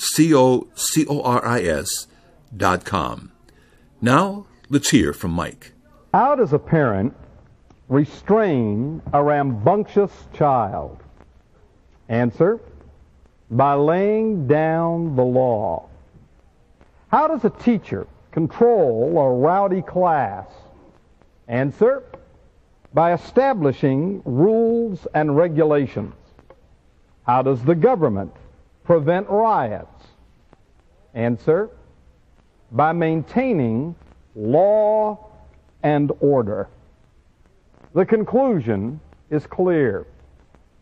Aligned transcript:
C-O-C-O-R-I-S 0.00 1.88
dot 2.56 2.84
com. 2.84 3.32
Now, 4.00 4.46
let's 4.68 4.90
hear 4.90 5.12
from 5.12 5.32
Mike. 5.32 5.72
How 6.14 6.34
does 6.34 6.52
a 6.52 6.58
parent 6.58 7.14
restrain 7.88 9.02
a 9.12 9.22
rambunctious 9.22 10.12
child? 10.32 11.02
Answer, 12.08 12.58
by 13.50 13.74
laying 13.74 14.46
down 14.46 15.16
the 15.16 15.24
law. 15.24 15.88
How 17.08 17.28
does 17.28 17.44
a 17.44 17.50
teacher 17.50 18.06
control 18.30 19.18
a 19.18 19.30
rowdy 19.34 19.82
class? 19.82 20.46
Answer, 21.46 22.04
by 22.94 23.12
establishing 23.12 24.22
rules 24.24 25.06
and 25.14 25.36
regulations. 25.36 26.14
How 27.24 27.42
does 27.42 27.62
the 27.62 27.74
government 27.74 28.32
prevent 28.84 29.28
riots? 29.28 29.99
Answer, 31.14 31.70
by 32.72 32.92
maintaining 32.92 33.94
law 34.34 35.30
and 35.82 36.12
order. 36.20 36.68
The 37.94 38.06
conclusion 38.06 39.00
is 39.30 39.46
clear. 39.46 40.06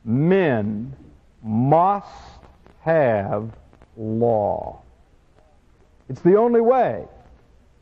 Men 0.05 0.95
must 1.43 2.41
have 2.81 3.51
law. 3.97 4.83
It's 6.09 6.21
the 6.21 6.37
only 6.37 6.61
way 6.61 7.05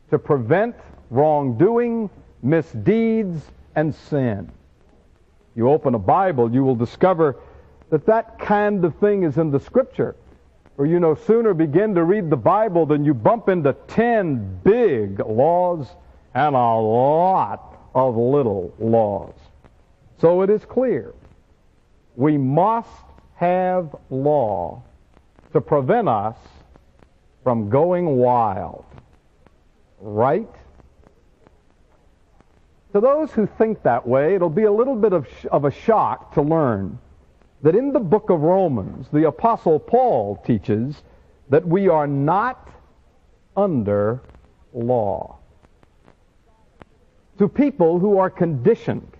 to 0.09 0.19
prevent 0.19 0.75
wrongdoing, 1.09 2.09
misdeeds, 2.41 3.41
and 3.75 3.93
sin. 3.93 4.51
You 5.55 5.69
open 5.69 5.95
a 5.95 5.99
Bible, 5.99 6.51
you 6.51 6.63
will 6.63 6.75
discover 6.75 7.37
that 7.89 8.05
that 8.05 8.39
kind 8.39 8.83
of 8.83 8.95
thing 8.95 9.23
is 9.23 9.37
in 9.37 9.51
the 9.51 9.59
Scripture. 9.59 10.15
Or 10.77 10.85
you 10.85 10.99
no 10.99 11.15
sooner 11.15 11.53
begin 11.55 11.95
to 11.95 12.03
read 12.03 12.29
the 12.29 12.37
Bible 12.37 12.85
than 12.85 13.03
you 13.03 13.13
bump 13.13 13.49
into 13.49 13.73
ten 13.87 14.59
big 14.63 15.19
laws 15.19 15.87
and 16.35 16.55
a 16.55 16.75
lot 16.75 17.77
of 17.95 18.15
little 18.15 18.73
laws. 18.79 19.33
So 20.19 20.41
it 20.43 20.49
is 20.49 20.63
clear 20.65 21.13
we 22.15 22.37
must 22.37 22.89
have 23.35 23.95
law 24.09 24.83
to 25.53 25.61
prevent 25.61 26.07
us 26.09 26.37
from 27.43 27.69
going 27.69 28.17
wild. 28.17 28.85
Right? 29.99 30.49
To 32.93 33.01
those 33.01 33.31
who 33.31 33.47
think 33.47 33.83
that 33.83 34.07
way, 34.07 34.35
it'll 34.35 34.49
be 34.49 34.63
a 34.63 34.71
little 34.71 34.95
bit 34.95 35.13
of, 35.13 35.27
sh- 35.27 35.45
of 35.51 35.65
a 35.65 35.71
shock 35.71 36.33
to 36.35 36.41
learn 36.41 36.99
that 37.61 37.75
in 37.75 37.91
the 37.91 37.99
book 37.99 38.29
of 38.29 38.41
Romans, 38.41 39.07
the 39.11 39.27
Apostle 39.27 39.79
Paul 39.79 40.37
teaches 40.45 41.01
that 41.49 41.67
we 41.67 41.87
are 41.87 42.07
not 42.07 42.69
under 43.55 44.21
law. 44.73 45.37
To 47.39 47.47
people 47.47 47.99
who 47.99 48.17
are 48.17 48.29
conditioned 48.29 49.11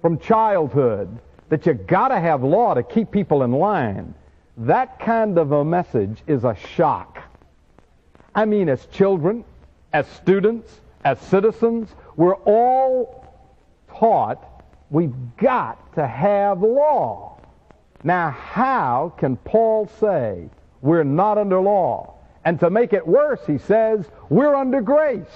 from 0.00 0.18
childhood 0.18 1.18
that 1.48 1.66
you 1.66 1.74
gotta 1.74 2.18
have 2.18 2.42
law 2.42 2.74
to 2.74 2.82
keep 2.82 3.10
people 3.10 3.42
in 3.42 3.52
line, 3.52 4.14
that 4.56 4.98
kind 5.00 5.38
of 5.38 5.52
a 5.52 5.64
message 5.64 6.22
is 6.26 6.44
a 6.44 6.54
shock. 6.54 7.18
I 8.34 8.44
mean, 8.44 8.68
as 8.68 8.86
children, 8.86 9.44
as 9.92 10.06
students, 10.06 10.80
as 11.04 11.18
citizens, 11.20 11.88
we're 12.16 12.36
all 12.36 13.26
taught 13.88 14.46
we've 14.90 15.14
got 15.36 15.94
to 15.94 16.06
have 16.06 16.62
law. 16.62 17.39
Now, 18.02 18.30
how 18.30 19.12
can 19.18 19.36
Paul 19.36 19.90
say 20.00 20.48
we're 20.80 21.04
not 21.04 21.38
under 21.38 21.60
law? 21.60 22.14
And 22.44 22.58
to 22.60 22.70
make 22.70 22.92
it 22.92 23.06
worse, 23.06 23.40
he 23.46 23.58
says 23.58 24.06
we're 24.30 24.54
under 24.54 24.80
grace. 24.80 25.26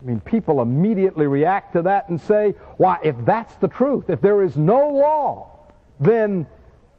I 0.00 0.04
mean, 0.04 0.20
people 0.20 0.62
immediately 0.62 1.26
react 1.26 1.74
to 1.74 1.82
that 1.82 2.08
and 2.08 2.20
say, 2.20 2.54
why, 2.76 2.98
if 3.02 3.16
that's 3.24 3.54
the 3.56 3.68
truth, 3.68 4.08
if 4.08 4.20
there 4.20 4.42
is 4.42 4.56
no 4.56 4.88
law, 4.90 5.58
then, 6.00 6.46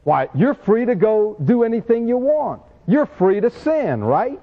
why, 0.04 0.28
you're 0.34 0.54
free 0.54 0.84
to 0.84 0.94
go 0.94 1.36
do 1.44 1.62
anything 1.62 2.08
you 2.08 2.16
want. 2.16 2.62
You're 2.86 3.06
free 3.06 3.40
to 3.40 3.50
sin, 3.50 4.02
right? 4.02 4.40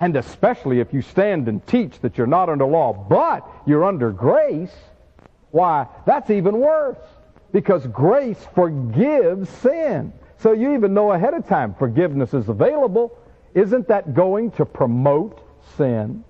And 0.00 0.16
especially 0.16 0.80
if 0.80 0.92
you 0.92 1.02
stand 1.02 1.48
and 1.48 1.66
teach 1.66 1.98
that 2.00 2.18
you're 2.18 2.26
not 2.26 2.48
under 2.48 2.66
law, 2.66 2.92
but 2.92 3.46
you're 3.66 3.84
under 3.84 4.10
grace, 4.10 4.74
why, 5.50 5.86
that's 6.06 6.30
even 6.30 6.58
worse 6.58 6.98
because 7.56 7.86
grace 7.86 8.46
forgives 8.54 9.48
sin. 9.48 10.12
So 10.36 10.52
you 10.52 10.74
even 10.74 10.92
know 10.92 11.12
ahead 11.12 11.32
of 11.32 11.48
time 11.48 11.72
forgiveness 11.72 12.34
is 12.34 12.50
available. 12.50 13.18
Isn't 13.54 13.88
that 13.88 14.12
going 14.12 14.50
to 14.60 14.66
promote 14.66 15.40
sin? 15.78 16.22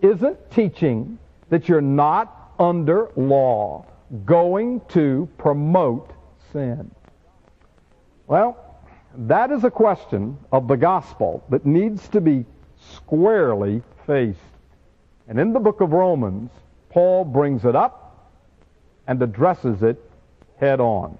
Isn't 0.00 0.50
teaching 0.50 1.18
that 1.50 1.68
you're 1.68 1.82
not 1.82 2.54
under 2.58 3.10
law 3.16 3.84
going 4.24 4.80
to 4.88 5.28
promote 5.36 6.10
sin? 6.54 6.90
Well, 8.26 8.56
that 9.14 9.50
is 9.50 9.64
a 9.64 9.70
question 9.70 10.38
of 10.52 10.68
the 10.68 10.76
gospel 10.76 11.44
that 11.50 11.66
needs 11.66 12.08
to 12.08 12.20
be 12.22 12.46
squarely 12.94 13.82
faced. 14.06 14.38
And 15.28 15.38
in 15.38 15.52
the 15.52 15.60
book 15.60 15.82
of 15.82 15.92
Romans, 15.92 16.50
Paul 16.88 17.26
brings 17.26 17.66
it 17.66 17.76
up 17.76 18.30
and 19.06 19.22
addresses 19.22 19.82
it 19.82 20.02
head 20.60 20.80
on. 20.80 21.18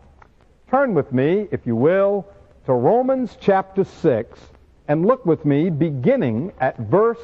Turn 0.71 0.95
with 0.95 1.13
me, 1.13 1.49
if 1.51 1.67
you 1.67 1.75
will, 1.75 2.27
to 2.67 2.73
Romans 2.73 3.37
chapter 3.41 3.83
6 3.83 4.39
and 4.87 5.07
look 5.07 5.25
with 5.27 5.45
me 5.45 5.71
beginning 5.71 6.53
at 6.61 6.79
verse 6.79 7.19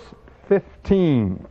15. 0.48 1.46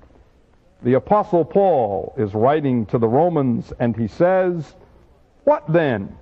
The 0.81 0.93
Apostle 0.93 1.45
Paul 1.45 2.13
is 2.17 2.33
writing 2.33 2.85
to 2.87 2.97
the 2.97 3.07
Romans 3.07 3.71
and 3.79 3.95
he 3.95 4.07
says, 4.07 4.75
What 5.43 5.71
then? 5.71 6.17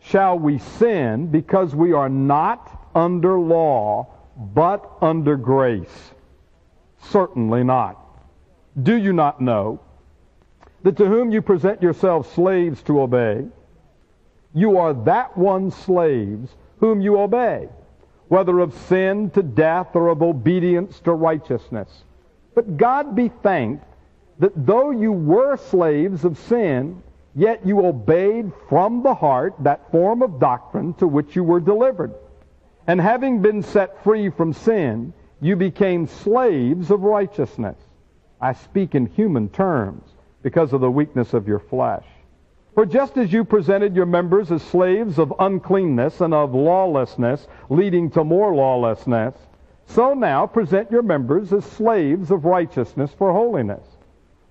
Shall 0.00 0.38
we 0.38 0.58
sin 0.58 1.28
because 1.28 1.74
we 1.74 1.92
are 1.92 2.08
not 2.08 2.88
under 2.94 3.38
law, 3.38 4.08
but 4.36 4.90
under 5.00 5.36
grace? 5.36 6.12
Certainly 7.10 7.64
not. 7.64 7.98
Do 8.82 8.96
you 8.96 9.12
not 9.12 9.40
know 9.40 9.80
that 10.82 10.96
to 10.96 11.06
whom 11.06 11.30
you 11.30 11.42
present 11.42 11.82
yourselves 11.82 12.28
slaves 12.30 12.82
to 12.82 13.00
obey, 13.00 13.46
you 14.54 14.78
are 14.78 14.92
that 14.92 15.36
one's 15.36 15.74
slaves 15.76 16.54
whom 16.78 17.00
you 17.00 17.18
obey, 17.18 17.68
whether 18.28 18.60
of 18.60 18.74
sin 18.74 19.30
to 19.30 19.42
death 19.42 19.94
or 19.94 20.08
of 20.08 20.22
obedience 20.22 21.00
to 21.00 21.12
righteousness. 21.12 22.04
But 22.54 22.76
God 22.76 23.14
be 23.14 23.28
thanked 23.28 23.84
that 24.38 24.66
though 24.66 24.90
you 24.90 25.12
were 25.12 25.56
slaves 25.56 26.24
of 26.24 26.36
sin, 26.36 27.02
yet 27.34 27.64
you 27.64 27.86
obeyed 27.86 28.52
from 28.68 29.02
the 29.02 29.14
heart 29.14 29.54
that 29.60 29.90
form 29.90 30.22
of 30.22 30.40
doctrine 30.40 30.94
to 30.94 31.06
which 31.06 31.34
you 31.34 31.44
were 31.44 31.60
delivered. 31.60 32.12
And 32.86 33.00
having 33.00 33.40
been 33.40 33.62
set 33.62 34.02
free 34.02 34.28
from 34.28 34.52
sin, 34.52 35.12
you 35.40 35.56
became 35.56 36.06
slaves 36.06 36.90
of 36.90 37.02
righteousness. 37.02 37.76
I 38.40 38.52
speak 38.52 38.94
in 38.94 39.06
human 39.06 39.48
terms 39.48 40.02
because 40.42 40.72
of 40.72 40.80
the 40.80 40.90
weakness 40.90 41.32
of 41.32 41.46
your 41.46 41.60
flesh. 41.60 42.04
For 42.74 42.86
just 42.86 43.18
as 43.18 43.32
you 43.32 43.44
presented 43.44 43.94
your 43.94 44.06
members 44.06 44.50
as 44.50 44.62
slaves 44.62 45.18
of 45.18 45.34
uncleanness 45.38 46.22
and 46.22 46.32
of 46.32 46.54
lawlessness, 46.54 47.46
leading 47.68 48.10
to 48.12 48.24
more 48.24 48.54
lawlessness, 48.54 49.34
so 49.84 50.14
now 50.14 50.46
present 50.46 50.90
your 50.90 51.02
members 51.02 51.52
as 51.52 51.64
slaves 51.66 52.30
of 52.30 52.46
righteousness 52.46 53.12
for 53.16 53.30
holiness. 53.32 53.86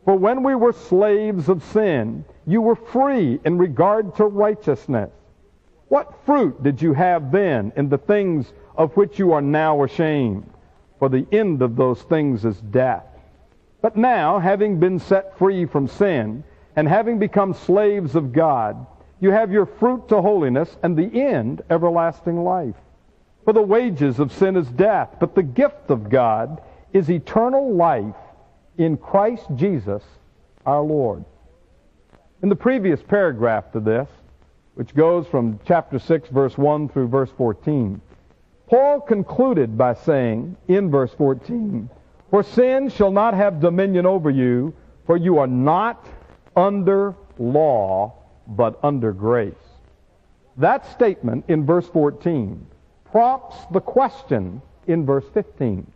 For 0.06 0.16
when 0.16 0.44
we 0.44 0.54
were 0.54 0.74
slaves 0.74 1.50
of 1.50 1.64
sin, 1.64 2.26
you 2.46 2.62
were 2.62 2.76
free 2.76 3.40
in 3.44 3.58
regard 3.58 4.16
to 4.18 4.26
righteousness. 4.26 5.12
What 5.88 6.14
fruit 6.26 6.62
did 6.62 6.82
you 6.82 6.94
have 6.94 7.32
then 7.32 7.74
in 7.76 7.90
the 7.90 7.98
things 7.98 8.54
of 8.76 8.96
which 8.96 9.18
you 9.18 9.34
are 9.34 9.42
now 9.42 9.84
ashamed? 9.84 10.50
For 11.00 11.10
the 11.10 11.26
end 11.32 11.62
of 11.62 11.76
those 11.76 12.04
things 12.04 12.46
is 12.46 12.62
death. 12.62 13.06
But 13.82 13.98
now, 13.98 14.38
having 14.38 14.80
been 14.80 15.00
set 15.00 15.38
free 15.40 15.66
from 15.66 15.88
sin, 15.88 16.44
and 16.76 16.88
having 16.88 17.20
become 17.20 17.54
slaves 17.54 18.16
of 18.16 18.32
God, 18.32 18.86
you 19.20 19.32
have 19.32 19.52
your 19.52 19.66
fruit 19.66 20.08
to 20.10 20.22
holiness 20.22 20.78
and 20.84 20.98
the 20.98 21.22
end 21.22 21.62
everlasting 21.70 22.44
life. 22.44 22.76
For 23.46 23.54
the 23.54 23.62
wages 23.62 24.20
of 24.20 24.32
sin 24.32 24.56
is 24.56 24.68
death, 24.68 25.16
but 25.20 25.36
the 25.36 25.44
gift 25.44 25.90
of 25.90 26.10
God 26.10 26.62
is 26.94 27.10
eternal 27.10 27.74
life 27.74 28.16
in 28.78 28.98
Christ 28.98 29.46
Jesus 29.56 30.04
our 30.66 30.82
Lord. 30.82 31.26
In 32.42 32.50
the 32.50 32.56
previous 32.56 33.02
paragraph 33.02 33.72
to 33.74 33.80
this, 33.80 34.08
which 34.76 34.96
goes 34.96 35.28
from 35.28 35.60
chapter 35.66 36.00
6, 36.00 36.30
verse 36.30 36.58
1 36.58 36.90
through 36.90 37.08
verse 37.08 37.30
14, 37.38 38.02
Paul 38.68 39.02
concluded 39.02 39.78
by 39.78 39.94
saying 39.94 40.56
in 40.68 40.90
verse 40.90 41.14
14, 41.14 41.90
For 42.30 42.42
sin 42.42 42.90
shall 42.90 43.12
not 43.12 43.34
have 43.34 43.60
dominion 43.60 44.06
over 44.06 44.30
you, 44.30 44.74
for 45.06 45.18
you 45.18 45.40
are 45.40 45.48
not 45.48 46.08
under 46.56 47.16
law, 47.38 48.14
but 48.48 48.80
under 48.84 49.12
grace. 49.12 49.54
That 50.58 50.92
statement 50.92 51.46
in 51.48 51.66
verse 51.66 51.88
14 51.88 52.66
prompts 53.12 53.58
the 53.72 53.82
question 53.82 54.62
in 54.88 55.06
verse 55.06 55.26
15. 55.34 55.92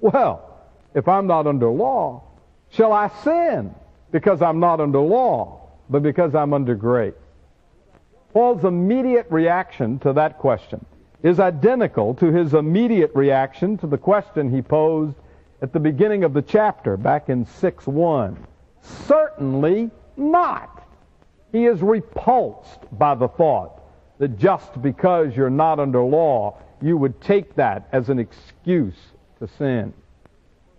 Well, 0.00 0.60
if 0.94 1.08
I'm 1.08 1.26
not 1.26 1.46
under 1.46 1.68
law, 1.68 2.22
shall 2.70 2.92
I 2.92 3.08
sin 3.22 3.74
because 4.10 4.42
I'm 4.42 4.60
not 4.60 4.80
under 4.80 5.00
law, 5.00 5.60
but 5.88 6.02
because 6.02 6.34
I'm 6.34 6.52
under 6.52 6.74
grace? 6.74 7.14
Paul's 8.32 8.64
immediate 8.64 9.26
reaction 9.30 9.98
to 10.00 10.12
that 10.14 10.38
question 10.38 10.84
is 11.22 11.40
identical 11.40 12.14
to 12.14 12.32
his 12.32 12.52
immediate 12.52 13.12
reaction 13.14 13.78
to 13.78 13.86
the 13.86 13.96
question 13.96 14.50
he 14.50 14.60
posed 14.60 15.16
at 15.62 15.72
the 15.72 15.80
beginning 15.80 16.24
of 16.24 16.34
the 16.34 16.42
chapter 16.42 16.96
back 16.96 17.28
in 17.28 17.46
6:1. 17.46 18.36
Certainly 19.06 19.90
not. 20.16 20.86
He 21.52 21.66
is 21.66 21.80
repulsed 21.82 22.80
by 22.92 23.14
the 23.14 23.28
thought 23.28 23.80
that 24.18 24.38
just 24.38 24.80
because 24.82 25.36
you're 25.36 25.50
not 25.50 25.80
under 25.80 26.02
law, 26.02 26.58
you 26.80 26.96
would 26.96 27.20
take 27.20 27.54
that 27.56 27.88
as 27.92 28.08
an 28.08 28.18
excuse 28.18 28.98
to 29.38 29.48
sin. 29.48 29.92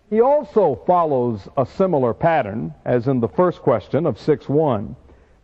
He 0.10 0.22
also 0.22 0.82
follows 0.86 1.48
a 1.58 1.66
similar 1.66 2.14
pattern 2.14 2.74
as 2.86 3.08
in 3.08 3.20
the 3.20 3.28
first 3.28 3.62
question 3.62 4.06
of 4.06 4.20
6 4.20 4.48
1, 4.48 4.96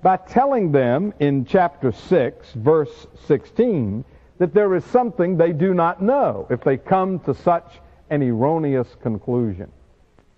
by 0.04 0.18
telling 0.18 0.72
them 0.72 1.14
in 1.20 1.46
chapter 1.46 1.92
6 1.92 2.54
verse 2.54 3.08
16 3.26 4.06
that 4.38 4.54
there 4.54 4.76
is 4.76 4.84
something 4.86 5.38
they 5.38 5.52
do 5.52 5.74
not 5.74 6.02
know 6.02 6.48
if 6.50 6.62
they 6.64 6.78
come 6.78 7.20
to 7.20 7.34
such 7.34 7.80
an 8.10 8.22
erroneous 8.22 8.96
conclusion. 9.02 9.72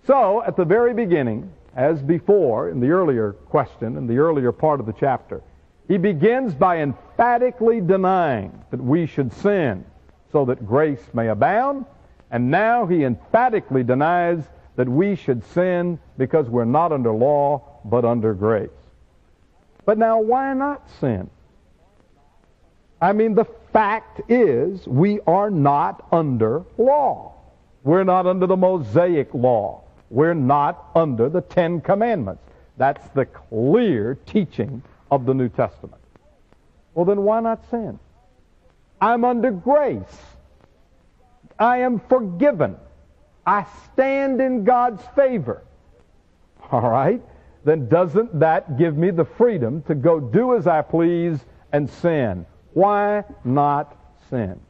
So, 0.06 0.42
at 0.42 0.56
the 0.56 0.64
very 0.64 0.92
beginning, 0.94 1.50
as 1.76 2.02
before 2.02 2.70
in 2.70 2.80
the 2.80 2.90
earlier 2.90 3.32
question, 3.32 3.96
in 3.96 4.06
the 4.06 4.18
earlier 4.18 4.52
part 4.52 4.80
of 4.80 4.86
the 4.86 4.92
chapter, 4.92 5.42
he 5.88 5.98
begins 5.98 6.54
by 6.54 6.78
emphatically 6.78 7.80
denying 7.80 8.64
that 8.70 8.80
we 8.80 9.06
should 9.06 9.32
sin 9.32 9.84
so 10.32 10.44
that 10.46 10.66
grace 10.66 11.04
may 11.12 11.28
abound, 11.28 11.84
and 12.30 12.50
now 12.50 12.86
he 12.86 13.04
emphatically 13.04 13.84
denies 13.84 14.42
that 14.76 14.88
we 14.88 15.14
should 15.14 15.44
sin 15.52 15.98
because 16.18 16.48
we're 16.48 16.64
not 16.64 16.92
under 16.92 17.12
law 17.12 17.62
but 17.84 18.04
under 18.04 18.34
grace. 18.34 18.70
But 19.84 19.98
now, 19.98 20.20
why 20.20 20.54
not 20.54 20.88
sin? 21.00 21.28
I 23.00 23.12
mean, 23.12 23.34
the 23.34 23.44
fact 23.72 24.22
is 24.30 24.86
we 24.86 25.20
are 25.26 25.50
not 25.50 26.06
under 26.10 26.64
law. 26.78 27.34
We're 27.82 28.04
not 28.04 28.26
under 28.26 28.46
the 28.46 28.56
Mosaic 28.56 29.34
law. 29.34 29.83
We're 30.14 30.32
not 30.34 30.90
under 30.94 31.28
the 31.28 31.40
Ten 31.40 31.80
Commandments. 31.80 32.44
That's 32.76 33.04
the 33.14 33.26
clear 33.26 34.16
teaching 34.26 34.80
of 35.10 35.26
the 35.26 35.34
New 35.34 35.48
Testament. 35.48 36.00
Well, 36.94 37.04
then 37.04 37.22
why 37.22 37.40
not 37.40 37.68
sin? 37.68 37.98
I'm 39.00 39.24
under 39.24 39.50
grace. 39.50 40.16
I 41.58 41.78
am 41.78 41.98
forgiven. 41.98 42.76
I 43.44 43.66
stand 43.92 44.40
in 44.40 44.62
God's 44.62 45.02
favor. 45.16 45.64
All 46.70 46.88
right? 46.88 47.20
Then 47.64 47.88
doesn't 47.88 48.38
that 48.38 48.78
give 48.78 48.96
me 48.96 49.10
the 49.10 49.24
freedom 49.24 49.82
to 49.82 49.96
go 49.96 50.20
do 50.20 50.54
as 50.54 50.68
I 50.68 50.82
please 50.82 51.40
and 51.72 51.90
sin? 51.90 52.46
Why 52.72 53.24
not 53.44 53.96
sin? 54.30 54.60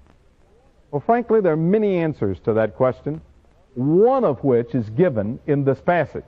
Well, 0.91 1.03
frankly, 1.05 1.43
there 1.43 1.53
are 1.53 1.57
many 1.57 1.99
answers 1.99 2.41
to 2.41 2.55
that 2.55 2.77
question, 2.77 3.21
one 3.75 4.25
of 4.25 4.43
which 4.45 4.75
is 4.75 4.89
given 4.91 5.39
in 5.47 5.65
this 5.65 5.81
passage. 5.81 6.25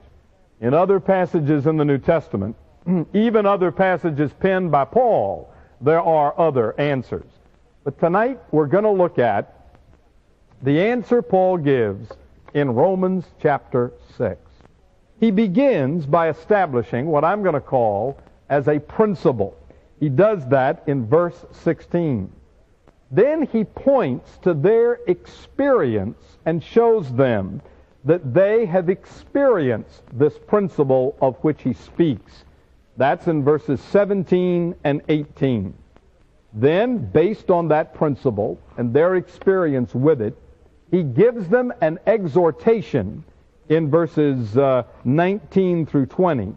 In 0.60 0.74
other 0.74 1.00
passages 1.00 1.66
in 1.66 1.76
the 1.76 1.84
New 1.84 1.98
Testament, 1.98 2.56
even 3.12 3.46
other 3.46 3.70
passages 3.70 4.32
penned 4.40 4.70
by 4.70 4.84
Paul, 4.84 5.52
there 5.80 6.00
are 6.00 6.38
other 6.38 6.78
answers. 6.80 7.26
But 7.84 7.98
tonight 7.98 8.40
we're 8.50 8.66
going 8.66 8.84
to 8.84 8.90
look 8.90 9.18
at 9.18 9.52
the 10.62 10.80
answer 10.80 11.22
Paul 11.22 11.58
gives 11.58 12.10
in 12.54 12.70
Romans 12.70 13.26
chapter 13.40 13.92
6. 14.16 14.40
He 15.20 15.30
begins 15.30 16.06
by 16.06 16.30
establishing 16.30 17.06
what 17.06 17.24
I'm 17.24 17.42
going 17.42 17.54
to 17.54 17.60
call 17.60 18.18
as 18.48 18.68
a 18.68 18.78
principle. 18.78 19.56
He 20.00 20.08
does 20.08 20.46
that 20.48 20.82
in 20.86 21.06
verse 21.06 21.44
16. 21.52 22.30
Then 23.10 23.46
he 23.46 23.64
points 23.64 24.38
to 24.38 24.54
their 24.54 25.00
experience 25.06 26.18
and 26.44 26.62
shows 26.62 27.12
them 27.12 27.62
that 28.04 28.34
they 28.34 28.66
have 28.66 28.88
experienced 28.88 30.02
this 30.12 30.38
principle 30.46 31.16
of 31.20 31.36
which 31.36 31.62
he 31.62 31.72
speaks. 31.72 32.44
That's 32.96 33.26
in 33.26 33.44
verses 33.44 33.80
17 33.80 34.74
and 34.84 35.02
18. 35.08 35.74
Then, 36.52 36.98
based 36.98 37.50
on 37.50 37.68
that 37.68 37.94
principle 37.94 38.58
and 38.78 38.94
their 38.94 39.16
experience 39.16 39.94
with 39.94 40.22
it, 40.22 40.36
he 40.90 41.02
gives 41.02 41.48
them 41.48 41.72
an 41.80 41.98
exhortation 42.06 43.24
in 43.68 43.90
verses 43.90 44.56
uh, 44.56 44.84
19 45.04 45.86
through 45.86 46.06
20 46.06 46.54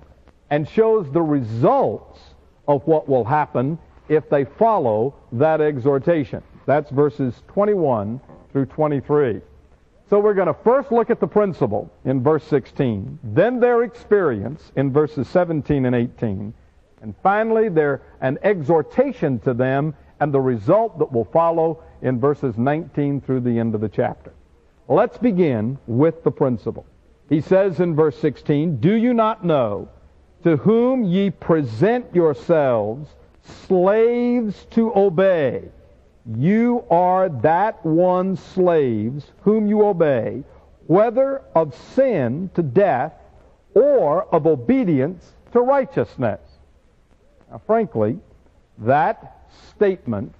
and 0.49 0.67
shows 0.69 1.11
the 1.11 1.21
results 1.21 2.19
of 2.67 2.85
what 2.85 3.09
will 3.09 3.25
happen 3.25 3.77
if 4.09 4.29
they 4.29 4.43
follow 4.43 5.15
that 5.31 5.61
exhortation. 5.61 6.43
That's 6.65 6.89
verses 6.89 7.41
21 7.47 8.19
through 8.51 8.65
23. 8.65 9.41
So 10.09 10.19
we're 10.19 10.33
going 10.33 10.47
to 10.47 10.55
first 10.63 10.91
look 10.91 11.11
at 11.11 11.19
the 11.19 11.27
principle 11.27 11.91
in 12.03 12.23
verse 12.23 12.43
16, 12.45 13.19
then 13.23 13.59
their 13.59 13.83
experience 13.83 14.71
in 14.75 14.91
verses 14.91 15.27
17 15.27 15.85
and 15.85 15.95
18, 15.95 16.51
and 17.01 17.15
finally 17.21 17.69
their 17.69 18.01
an 18.19 18.39
exhortation 18.41 19.39
to 19.39 19.53
them 19.53 19.93
and 20.19 20.33
the 20.33 20.39
result 20.39 20.97
that 20.97 21.11
will 21.11 21.25
follow 21.25 21.83
in 22.01 22.19
verses 22.19 22.57
19 22.57 23.21
through 23.21 23.41
the 23.41 23.59
end 23.59 23.75
of 23.75 23.81
the 23.81 23.89
chapter. 23.89 24.33
Let's 24.87 25.19
begin 25.19 25.77
with 25.85 26.23
the 26.23 26.31
principle. 26.31 26.85
He 27.29 27.41
says 27.41 27.79
in 27.79 27.95
verse 27.95 28.17
16, 28.17 28.77
Do 28.77 28.95
you 28.95 29.13
not 29.13 29.45
know 29.45 29.89
to 30.43 30.57
whom 30.57 31.03
ye 31.03 31.29
present 31.29 32.13
yourselves 32.15 33.09
slaves 33.67 34.65
to 34.71 34.93
obey? 34.95 35.69
you 36.37 36.83
are 36.89 37.29
that 37.29 37.83
one 37.85 38.35
slaves 38.35 39.25
whom 39.41 39.67
you 39.67 39.85
obey, 39.85 40.43
whether 40.87 41.41
of 41.55 41.75
sin 41.95 42.49
to 42.53 42.61
death 42.61 43.13
or 43.73 44.23
of 44.33 44.45
obedience 44.45 45.33
to 45.51 45.61
righteousness. 45.61 46.41
Now, 47.49 47.61
frankly, 47.65 48.19
that 48.79 49.47
statement 49.75 50.33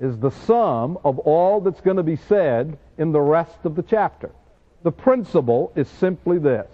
is 0.00 0.18
the 0.18 0.30
sum 0.30 0.98
of 1.04 1.18
all 1.20 1.60
that's 1.60 1.80
going 1.80 1.96
to 1.96 2.02
be 2.02 2.16
said 2.16 2.78
in 2.96 3.12
the 3.12 3.20
rest 3.20 3.58
of 3.64 3.74
the 3.76 3.82
chapter. 3.82 4.30
The 4.82 4.92
principle 4.92 5.72
is 5.74 5.88
simply 5.88 6.38
this. 6.38 6.68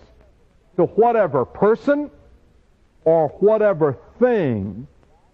To 0.76 0.84
whatever 0.84 1.44
person 1.44 2.10
or 3.04 3.28
whatever 3.40 3.98
thing 4.18 4.86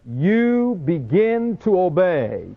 you 0.08 0.80
begin 0.84 1.56
to 1.58 1.78
obey, 1.78 2.48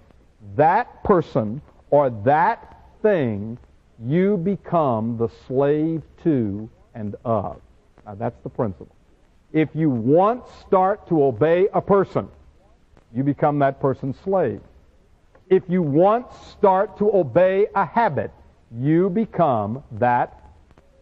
that 0.55 1.03
person 1.03 1.62
or 1.89 2.09
that 2.09 2.81
thing 3.01 3.57
you 4.05 4.38
become 4.38 5.17
the 5.17 5.29
slave 5.47 6.01
to 6.23 6.69
and 6.95 7.15
of. 7.25 7.59
Now, 8.05 8.15
that's 8.15 8.41
the 8.43 8.50
principle. 8.50 8.95
If 9.51 9.69
you 9.73 9.89
once 9.89 10.47
start 10.65 11.07
to 11.09 11.23
obey 11.23 11.67
a 11.73 11.81
person, 11.81 12.27
you 13.13 13.23
become 13.23 13.59
that 13.59 13.79
person's 13.79 14.17
slave. 14.19 14.62
If 15.50 15.63
you 15.67 15.81
once 15.81 16.33
start 16.51 16.97
to 16.97 17.13
obey 17.13 17.67
a 17.75 17.85
habit, 17.85 18.31
you 18.75 19.09
become 19.09 19.83
that 19.91 20.41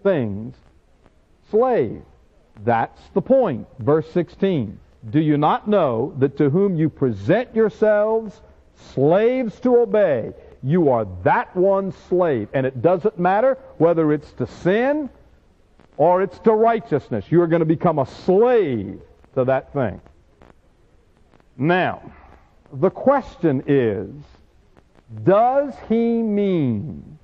thing's 0.04 0.56
slave. 1.50 2.02
That's 2.66 3.02
the 3.14 3.22
point. 3.22 3.68
Verse 3.80 4.10
16. 4.12 4.78
Do 5.10 5.20
you 5.20 5.38
not 5.38 5.68
know 5.68 6.14
that 6.20 6.38
to 6.38 6.50
whom 6.50 6.76
you 6.76 6.90
present 6.90 7.56
yourselves 7.56 8.42
slaves 8.94 9.60
to 9.62 9.78
obey. 9.78 10.34
You 10.64 10.90
are 10.90 11.08
that 11.24 11.56
one 11.56 11.92
slave. 12.10 12.50
And 12.54 12.66
it 12.66 12.82
doesn't 12.82 13.18
matter 13.18 13.58
whether 13.78 14.12
it's 14.12 14.32
to 14.34 14.48
sin 14.48 15.10
or 15.98 16.22
it's 16.22 16.38
to 16.40 16.52
righteousness. 16.52 17.26
You 17.30 17.42
are 17.42 17.48
going 17.48 17.62
to 17.62 17.66
become 17.66 18.00
a 18.00 18.06
slave 18.06 19.02
to 19.36 19.46
that 19.46 19.74
thing. 19.74 20.02
Now, 21.58 22.12
the 22.74 22.90
question 22.90 23.64
is, 23.68 24.10
does 25.24 25.74
he 25.90 26.22
mean 26.22 27.20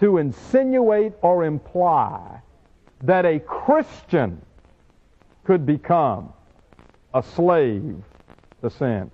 to 0.00 0.18
insinuate 0.18 1.12
or 1.20 1.44
imply 1.44 2.40
that 3.02 3.26
a 3.26 3.38
Christian 3.40 4.40
could 5.44 5.66
become 5.66 6.32
a 7.14 7.22
slave 7.22 8.02
to 8.62 8.70
sin? 8.70 9.10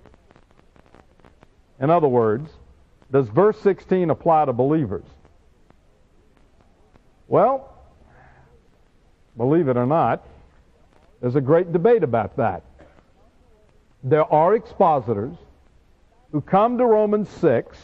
In 1.79 1.89
other 1.89 2.07
words, 2.07 2.49
does 3.11 3.27
verse 3.29 3.59
16 3.61 4.09
apply 4.09 4.45
to 4.45 4.53
believers? 4.53 5.05
Well, 7.27 7.73
believe 9.37 9.67
it 9.67 9.77
or 9.77 9.85
not, 9.85 10.25
there's 11.21 11.35
a 11.35 11.41
great 11.41 11.71
debate 11.71 12.03
about 12.03 12.37
that. 12.37 12.63
There 14.03 14.25
are 14.25 14.55
expositors 14.55 15.35
who 16.31 16.41
come 16.41 16.77
to 16.77 16.85
Romans 16.85 17.29
6 17.29 17.77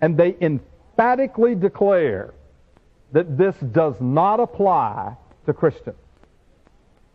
and 0.00 0.16
they 0.16 0.36
emphatically 0.40 1.54
declare 1.54 2.34
that 3.12 3.38
this 3.38 3.56
does 3.72 3.94
not 4.00 4.40
apply 4.40 5.16
to 5.46 5.52
Christians. 5.52 5.96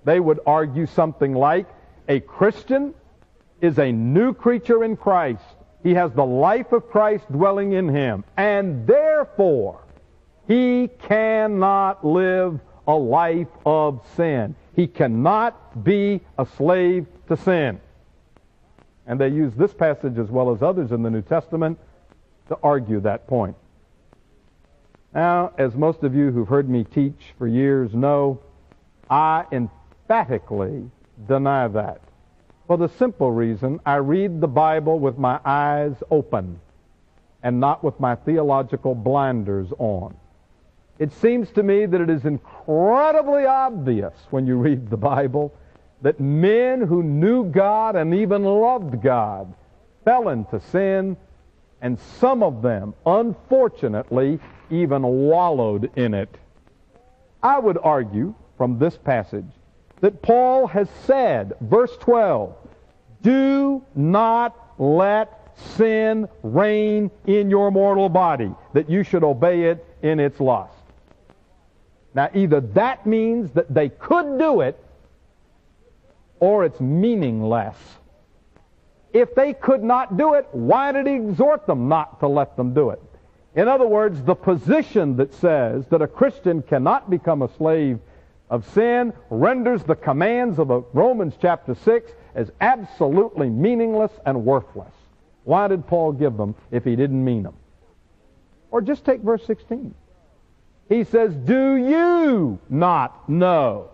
They 0.05 0.19
would 0.19 0.39
argue 0.45 0.85
something 0.85 1.33
like 1.33 1.67
a 2.07 2.19
Christian 2.19 2.93
is 3.61 3.79
a 3.79 3.91
new 3.91 4.33
creature 4.33 4.83
in 4.83 4.97
Christ. 4.97 5.43
He 5.83 5.93
has 5.93 6.11
the 6.13 6.25
life 6.25 6.71
of 6.71 6.89
Christ 6.89 7.31
dwelling 7.31 7.73
in 7.73 7.89
him, 7.89 8.23
and 8.37 8.87
therefore 8.87 9.83
he 10.47 10.89
cannot 11.07 12.05
live 12.05 12.59
a 12.87 12.95
life 12.95 13.47
of 13.65 14.01
sin. 14.15 14.55
He 14.75 14.87
cannot 14.87 15.83
be 15.83 16.21
a 16.37 16.45
slave 16.45 17.07
to 17.27 17.37
sin. 17.37 17.79
And 19.05 19.19
they 19.19 19.29
use 19.29 19.53
this 19.55 19.73
passage 19.73 20.17
as 20.17 20.29
well 20.29 20.51
as 20.53 20.61
others 20.61 20.91
in 20.91 21.03
the 21.03 21.09
New 21.09 21.21
Testament 21.21 21.77
to 22.47 22.57
argue 22.63 22.99
that 23.01 23.27
point. 23.27 23.55
Now, 25.13 25.53
as 25.57 25.75
most 25.75 26.03
of 26.03 26.15
you 26.15 26.31
who've 26.31 26.47
heard 26.47 26.69
me 26.69 26.83
teach 26.83 27.33
for 27.37 27.47
years 27.47 27.93
know, 27.93 28.41
I 29.09 29.45
emphatically 29.51 30.89
deny 31.27 31.67
that. 31.67 32.01
For 32.67 32.77
the 32.77 32.89
simple 32.89 33.31
reason 33.31 33.79
I 33.85 33.95
read 33.95 34.39
the 34.39 34.47
Bible 34.47 34.99
with 34.99 35.17
my 35.17 35.39
eyes 35.43 35.95
open 36.09 36.59
and 37.43 37.59
not 37.59 37.83
with 37.83 37.99
my 37.99 38.15
theological 38.15 38.95
blinders 38.95 39.67
on. 39.77 40.15
It 40.99 41.11
seems 41.11 41.49
to 41.51 41.63
me 41.63 41.85
that 41.85 41.99
it 41.99 42.09
is 42.09 42.25
incredibly 42.25 43.45
obvious 43.45 44.13
when 44.29 44.47
you 44.47 44.57
read 44.57 44.89
the 44.89 44.97
Bible 44.97 45.53
that 46.01 46.19
men 46.19 46.81
who 46.81 47.03
knew 47.03 47.45
God 47.45 47.95
and 47.95 48.13
even 48.13 48.43
loved 48.43 49.01
God 49.01 49.53
fell 50.05 50.29
into 50.29 50.59
sin, 50.59 51.17
and 51.81 51.99
some 51.99 52.43
of 52.43 52.61
them, 52.61 52.93
unfortunately, 53.05 54.39
even 54.69 55.03
wallowed 55.03 55.91
in 55.97 56.13
it. 56.13 56.29
I 57.41 57.59
would 57.59 57.77
argue 57.81 58.33
from 58.57 58.79
this 58.79 58.97
passage 58.97 59.49
that 60.03 60.21
Paul 60.21 60.67
has 60.67 60.89
said, 61.05 61.53
verse 61.61 61.95
12, 62.01 62.53
do 63.21 63.81
not 63.95 64.53
let 64.77 65.55
sin 65.77 66.27
reign 66.43 67.09
in 67.25 67.49
your 67.49 67.71
mortal 67.71 68.09
body, 68.09 68.51
that 68.73 68.89
you 68.89 69.03
should 69.03 69.23
obey 69.23 69.69
it 69.69 69.85
in 70.01 70.19
its 70.19 70.41
lust. 70.41 70.75
Now, 72.13 72.29
either 72.33 72.59
that 72.59 73.05
means 73.05 73.51
that 73.51 73.73
they 73.73 73.87
could 73.87 74.37
do 74.37 74.59
it, 74.59 74.77
or 76.41 76.65
it's 76.65 76.81
meaningless. 76.81 77.77
If 79.13 79.33
they 79.35 79.53
could 79.53 79.83
not 79.85 80.17
do 80.17 80.33
it, 80.33 80.49
why 80.51 80.91
did 80.91 81.07
he 81.07 81.13
exhort 81.13 81.65
them 81.65 81.87
not 81.87 82.19
to 82.19 82.27
let 82.27 82.57
them 82.57 82.73
do 82.73 82.89
it? 82.89 83.01
In 83.55 83.69
other 83.69 83.87
words, 83.87 84.21
the 84.21 84.35
position 84.35 85.15
that 85.15 85.33
says 85.33 85.87
that 85.87 86.01
a 86.01 86.07
Christian 86.07 86.61
cannot 86.61 87.09
become 87.09 87.41
a 87.41 87.53
slave 87.53 88.01
of 88.49 88.67
sin 88.73 89.13
renders 89.29 89.83
the 89.83 89.95
commands 89.95 90.59
of 90.59 90.85
Romans 90.93 91.33
chapter 91.41 91.75
6 91.75 92.11
as 92.35 92.51
absolutely 92.61 93.49
meaningless 93.49 94.11
and 94.25 94.45
worthless. 94.45 94.93
Why 95.43 95.67
did 95.67 95.87
Paul 95.87 96.13
give 96.13 96.37
them 96.37 96.55
if 96.71 96.83
he 96.83 96.95
didn't 96.95 97.23
mean 97.23 97.43
them? 97.43 97.55
Or 98.71 98.81
just 98.81 99.05
take 99.05 99.21
verse 99.21 99.45
16. 99.45 99.93
He 100.89 101.03
says, 101.03 101.33
Do 101.35 101.75
you 101.75 102.59
not 102.69 103.29
know 103.29 103.89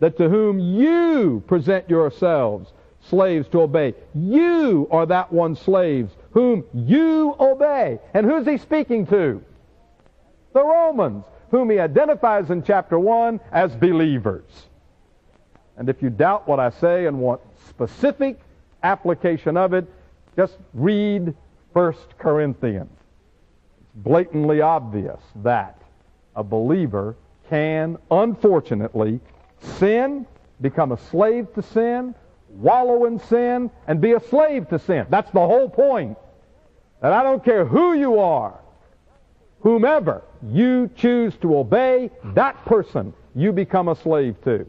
that 0.00 0.16
to 0.18 0.28
whom 0.28 0.58
you 0.58 1.42
present 1.46 1.88
yourselves 1.88 2.72
slaves 3.08 3.48
to 3.48 3.62
obey, 3.62 3.94
you 4.14 4.88
are 4.90 5.06
that 5.06 5.32
one 5.32 5.56
slaves 5.56 6.12
whom 6.30 6.64
you 6.72 7.34
obey? 7.38 7.98
And 8.14 8.26
who's 8.26 8.46
he 8.46 8.58
speaking 8.58 9.06
to? 9.08 9.42
The 10.52 10.62
Romans, 10.64 11.24
whom 11.52 11.68
he 11.68 11.78
identifies 11.78 12.50
in 12.50 12.62
chapter 12.62 12.98
1 12.98 13.38
as 13.52 13.76
believers. 13.76 14.50
And 15.76 15.88
if 15.90 16.02
you 16.02 16.08
doubt 16.08 16.48
what 16.48 16.58
I 16.58 16.70
say 16.70 17.06
and 17.06 17.18
want 17.18 17.42
specific 17.68 18.40
application 18.82 19.58
of 19.58 19.74
it, 19.74 19.86
just 20.34 20.56
read 20.72 21.34
1 21.74 21.94
Corinthians. 22.18 22.90
It's 23.80 23.90
blatantly 23.96 24.62
obvious 24.62 25.20
that 25.44 25.80
a 26.34 26.42
believer 26.42 27.16
can, 27.50 27.98
unfortunately, 28.10 29.20
sin, 29.60 30.26
become 30.62 30.92
a 30.92 30.98
slave 31.10 31.52
to 31.54 31.62
sin, 31.62 32.14
wallow 32.48 33.04
in 33.04 33.18
sin, 33.18 33.70
and 33.86 34.00
be 34.00 34.12
a 34.12 34.20
slave 34.20 34.70
to 34.70 34.78
sin. 34.78 35.06
That's 35.10 35.30
the 35.32 35.46
whole 35.46 35.68
point. 35.68 36.16
That 37.02 37.12
I 37.12 37.22
don't 37.22 37.44
care 37.44 37.66
who 37.66 37.92
you 37.92 38.20
are, 38.20 38.58
whomever 39.62 40.22
you 40.50 40.90
choose 40.96 41.34
to 41.36 41.56
obey, 41.56 42.10
that 42.34 42.62
person 42.64 43.14
you 43.34 43.52
become 43.52 43.88
a 43.88 43.96
slave 43.96 44.36
to. 44.44 44.68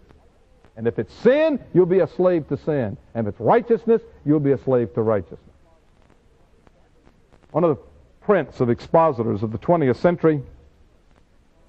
And 0.75 0.87
if 0.87 0.97
it's 0.97 1.13
sin, 1.15 1.59
you'll 1.73 1.85
be 1.85 1.99
a 1.99 2.07
slave 2.07 2.47
to 2.47 2.57
sin. 2.57 2.97
And 3.13 3.27
if 3.27 3.33
it's 3.33 3.41
righteousness, 3.41 4.01
you'll 4.25 4.39
be 4.39 4.53
a 4.53 4.57
slave 4.57 4.93
to 4.95 5.01
righteousness. 5.01 5.39
One 7.51 7.63
of 7.63 7.77
the 7.77 7.83
prince 8.21 8.59
of 8.59 8.69
expositors 8.69 9.43
of 9.43 9.51
the 9.51 9.59
20th 9.59 9.97
century 9.97 10.41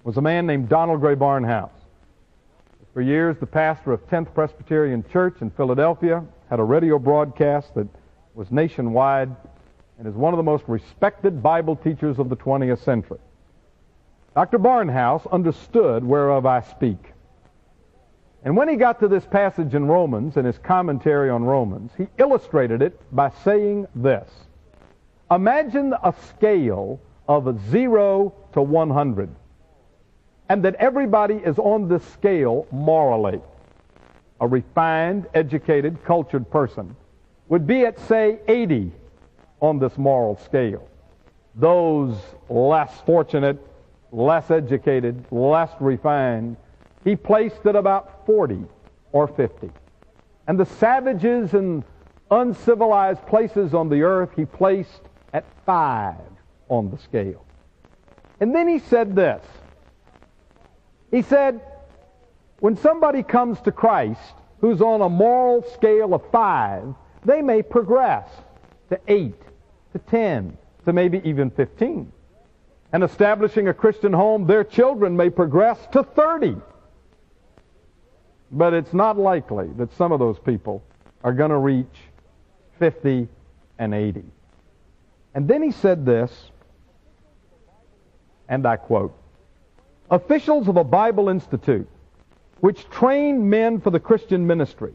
was 0.04 0.16
a 0.16 0.22
man 0.22 0.46
named 0.46 0.68
Donald 0.68 1.00
Grey 1.00 1.14
Barnhouse. 1.14 1.70
For 2.94 3.02
years, 3.02 3.36
the 3.38 3.46
pastor 3.46 3.92
of 3.92 4.06
10th 4.08 4.32
Presbyterian 4.34 5.04
Church 5.10 5.36
in 5.40 5.50
Philadelphia 5.50 6.24
had 6.48 6.60
a 6.60 6.62
radio 6.62 6.98
broadcast 6.98 7.74
that 7.74 7.88
was 8.34 8.50
nationwide 8.50 9.34
and 9.98 10.08
is 10.08 10.14
one 10.14 10.32
of 10.32 10.38
the 10.38 10.42
most 10.42 10.64
respected 10.66 11.42
Bible 11.42 11.76
teachers 11.76 12.18
of 12.18 12.28
the 12.28 12.36
20th 12.36 12.82
century. 12.84 13.18
Dr. 14.34 14.58
Barnhouse 14.58 15.30
understood 15.30 16.02
whereof 16.04 16.44
I 16.44 16.60
speak. 16.60 17.12
And 18.42 18.56
when 18.56 18.68
he 18.68 18.76
got 18.76 19.00
to 19.00 19.08
this 19.08 19.24
passage 19.24 19.74
in 19.74 19.86
Romans, 19.86 20.36
in 20.36 20.44
his 20.44 20.58
commentary 20.58 21.30
on 21.30 21.44
Romans, 21.44 21.92
he 21.96 22.08
illustrated 22.18 22.82
it 22.82 23.00
by 23.14 23.30
saying 23.44 23.86
this. 23.94 24.28
Imagine 25.30 25.94
a 26.02 26.12
scale 26.28 27.00
of 27.28 27.58
0 27.70 28.34
to 28.52 28.60
100, 28.60 29.34
and 30.48 30.62
that 30.64 30.74
everybody 30.74 31.36
is 31.36 31.58
on 31.58 31.88
this 31.88 32.04
scale 32.04 32.66
morally. 32.70 33.40
A 34.40 34.46
refined, 34.46 35.26
educated, 35.32 36.04
cultured 36.04 36.50
person 36.50 36.94
would 37.48 37.66
be 37.66 37.86
at, 37.86 37.98
say, 38.00 38.40
80 38.46 38.92
on 39.61 39.78
this 39.78 39.96
moral 39.96 40.37
scale. 40.38 40.88
Those 41.54 42.16
less 42.49 43.00
fortunate, 43.02 43.58
less 44.12 44.50
educated, 44.50 45.25
less 45.30 45.70
refined 45.80 46.56
he 47.04 47.16
placed 47.16 47.66
at 47.66 47.76
about 47.76 48.25
40 48.26 48.64
or 49.12 49.28
50. 49.28 49.70
And 50.46 50.58
the 50.58 50.64
savages 50.64 51.54
and 51.54 51.84
uncivilized 52.30 53.25
places 53.26 53.75
on 53.75 53.88
the 53.88 54.02
earth 54.02 54.30
he 54.34 54.46
placed 54.46 55.02
at 55.32 55.44
5 55.66 56.16
on 56.68 56.90
the 56.90 56.99
scale. 56.99 57.44
And 58.40 58.54
then 58.54 58.66
he 58.66 58.78
said 58.78 59.14
this. 59.14 59.44
He 61.11 61.23
said, 61.23 61.61
when 62.61 62.76
somebody 62.76 63.23
comes 63.23 63.61
to 63.62 63.73
Christ 63.73 64.34
who's 64.61 64.80
on 64.80 65.02
a 65.02 65.08
moral 65.08 65.62
scale 65.75 66.14
of 66.14 66.23
5, 66.30 66.94
they 67.25 67.42
may 67.42 67.62
progress 67.62 68.28
to 68.94 69.12
8, 69.12 69.34
to 69.92 69.98
10, 69.98 70.56
to 70.84 70.92
maybe 70.92 71.20
even 71.24 71.50
15. 71.50 72.10
And 72.92 73.02
establishing 73.02 73.68
a 73.68 73.74
Christian 73.74 74.12
home, 74.12 74.46
their 74.46 74.64
children 74.64 75.16
may 75.16 75.30
progress 75.30 75.78
to 75.92 76.02
30 76.02 76.56
but 78.54 78.72
it's 78.72 78.94
not 78.94 79.18
likely 79.18 79.68
that 79.76 79.92
some 79.96 80.12
of 80.12 80.20
those 80.20 80.38
people 80.38 80.82
are 81.24 81.32
going 81.32 81.50
to 81.50 81.58
reach 81.58 81.96
50 82.78 83.28
and 83.78 83.92
80. 83.92 84.22
And 85.34 85.48
then 85.48 85.62
he 85.62 85.72
said 85.72 86.06
this, 86.06 86.50
and 88.48 88.64
I 88.66 88.76
quote, 88.76 89.16
Officials 90.10 90.68
of 90.68 90.76
a 90.76 90.84
Bible 90.84 91.28
Institute, 91.28 91.88
which 92.60 92.88
train 92.90 93.50
men 93.50 93.80
for 93.80 93.90
the 93.90 93.98
Christian 93.98 94.46
ministry, 94.46 94.92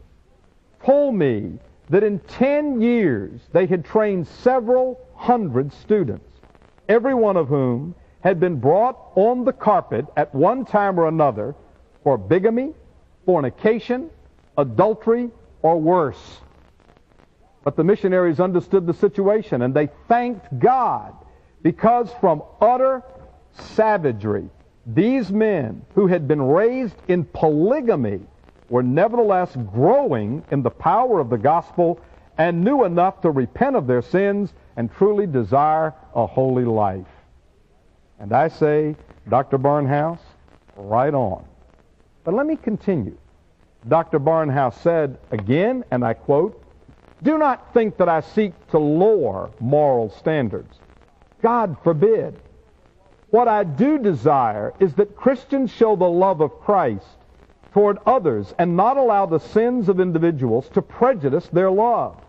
told 0.82 1.14
me 1.14 1.58
that 1.90 2.02
in 2.02 2.18
10 2.20 2.80
years 2.80 3.40
they 3.52 3.66
had 3.66 3.84
trained 3.84 4.26
several 4.26 5.00
hundred 5.14 5.72
students 5.72 6.30
every 6.88 7.14
one 7.14 7.36
of 7.36 7.46
whom 7.46 7.94
had 8.20 8.40
been 8.40 8.56
brought 8.56 8.98
on 9.14 9.44
the 9.44 9.52
carpet 9.52 10.04
at 10.16 10.34
one 10.34 10.64
time 10.64 10.98
or 10.98 11.06
another 11.06 11.54
for 12.02 12.18
bigamy, 12.18 12.72
fornication, 13.24 14.10
adultery, 14.58 15.30
or 15.62 15.80
worse. 15.80 16.38
But 17.62 17.76
the 17.76 17.84
missionaries 17.84 18.40
understood 18.40 18.86
the 18.86 18.94
situation 18.94 19.62
and 19.62 19.72
they 19.72 19.88
thanked 20.08 20.58
God 20.58 21.14
because 21.62 22.10
from 22.20 22.42
utter 22.60 23.02
savagery, 23.52 24.48
these 24.86 25.30
men 25.30 25.84
who 25.94 26.06
had 26.06 26.26
been 26.26 26.42
raised 26.42 26.96
in 27.08 27.24
polygamy 27.24 28.20
were 28.70 28.82
nevertheless 28.82 29.54
growing 29.74 30.42
in 30.50 30.62
the 30.62 30.70
power 30.70 31.20
of 31.20 31.28
the 31.28 31.36
gospel 31.36 32.00
and 32.38 32.64
knew 32.64 32.84
enough 32.84 33.20
to 33.20 33.30
repent 33.30 33.76
of 33.76 33.86
their 33.86 34.00
sins 34.00 34.54
and 34.76 34.90
truly 34.92 35.26
desire 35.26 35.92
a 36.14 36.26
holy 36.26 36.64
life. 36.64 37.06
And 38.18 38.32
I 38.32 38.48
say, 38.48 38.96
Dr. 39.28 39.58
Barnhouse, 39.58 40.20
right 40.76 41.12
on. 41.12 41.44
But 42.24 42.34
let 42.34 42.46
me 42.46 42.56
continue. 42.56 43.18
Dr. 43.88 44.20
Barnhouse 44.20 44.80
said 44.82 45.18
again, 45.30 45.84
and 45.90 46.04
I 46.04 46.14
quote, 46.14 46.62
Do 47.22 47.38
not 47.38 47.74
think 47.74 47.96
that 47.96 48.08
I 48.08 48.20
seek 48.20 48.52
to 48.70 48.78
lower 48.78 49.50
moral 49.58 50.10
standards. 50.10 50.78
God 51.42 51.76
forbid. 51.82 52.38
What 53.30 53.48
I 53.48 53.64
do 53.64 53.98
desire 53.98 54.74
is 54.80 54.94
that 54.94 55.16
Christians 55.16 55.70
show 55.70 55.96
the 55.96 56.08
love 56.08 56.40
of 56.40 56.60
Christ 56.60 57.06
toward 57.72 57.98
others 58.06 58.54
and 58.58 58.76
not 58.76 58.96
allow 58.96 59.26
the 59.26 59.38
sins 59.38 59.88
of 59.88 60.00
individuals 60.00 60.68
to 60.70 60.82
prejudice 60.82 61.48
their 61.48 61.70
love. 61.70 62.20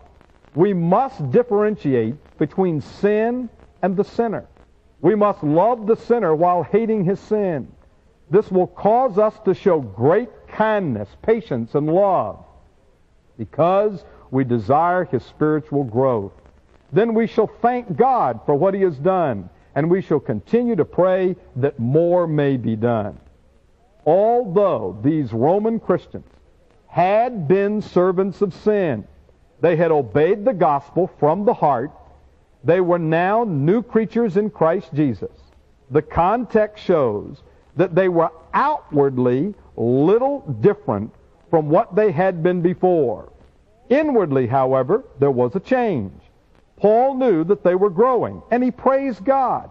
We 0.54 0.72
must 0.72 1.30
differentiate 1.30 2.16
between 2.38 2.80
sin 2.80 3.48
and 3.82 3.96
the 3.96 4.04
sinner. 4.04 4.46
We 5.00 5.14
must 5.14 5.42
love 5.42 5.86
the 5.86 5.96
sinner 5.96 6.34
while 6.34 6.62
hating 6.62 7.04
his 7.04 7.18
sin. 7.20 7.72
This 8.30 8.50
will 8.50 8.68
cause 8.68 9.18
us 9.18 9.34
to 9.44 9.54
show 9.54 9.80
great 9.80 10.28
kindness, 10.48 11.08
patience, 11.22 11.74
and 11.74 11.86
love 11.86 12.44
because 13.36 14.04
we 14.30 14.44
desire 14.44 15.04
his 15.04 15.24
spiritual 15.24 15.84
growth. 15.84 16.32
Then 16.92 17.14
we 17.14 17.26
shall 17.26 17.46
thank 17.46 17.96
God 17.96 18.40
for 18.46 18.54
what 18.54 18.74
he 18.74 18.82
has 18.82 18.96
done, 18.98 19.50
and 19.74 19.90
we 19.90 20.02
shall 20.02 20.20
continue 20.20 20.76
to 20.76 20.84
pray 20.84 21.36
that 21.56 21.78
more 21.78 22.26
may 22.26 22.56
be 22.56 22.76
done. 22.76 23.18
Although 24.04 24.98
these 25.02 25.32
Roman 25.32 25.78
Christians 25.78 26.26
had 26.86 27.46
been 27.46 27.80
servants 27.80 28.42
of 28.42 28.52
sin, 28.52 29.06
they 29.60 29.76
had 29.76 29.92
obeyed 29.92 30.44
the 30.44 30.52
gospel 30.52 31.06
from 31.18 31.44
the 31.44 31.54
heart, 31.54 31.92
they 32.64 32.80
were 32.80 32.98
now 32.98 33.44
new 33.44 33.82
creatures 33.82 34.36
in 34.36 34.50
Christ 34.50 34.92
Jesus. 34.92 35.30
The 35.90 36.02
context 36.02 36.84
shows 36.84 37.42
that 37.76 37.94
they 37.94 38.08
were 38.08 38.30
outwardly 38.52 39.54
little 39.76 40.40
different 40.60 41.12
from 41.50 41.68
what 41.68 41.94
they 41.94 42.12
had 42.12 42.42
been 42.42 42.60
before. 42.60 43.32
Inwardly, 43.88 44.46
however, 44.46 45.04
there 45.18 45.30
was 45.30 45.54
a 45.54 45.60
change. 45.60 46.12
Paul 46.76 47.14
knew 47.14 47.44
that 47.44 47.62
they 47.62 47.74
were 47.74 47.90
growing, 47.90 48.42
and 48.50 48.62
he 48.62 48.70
praised 48.70 49.24
God. 49.24 49.70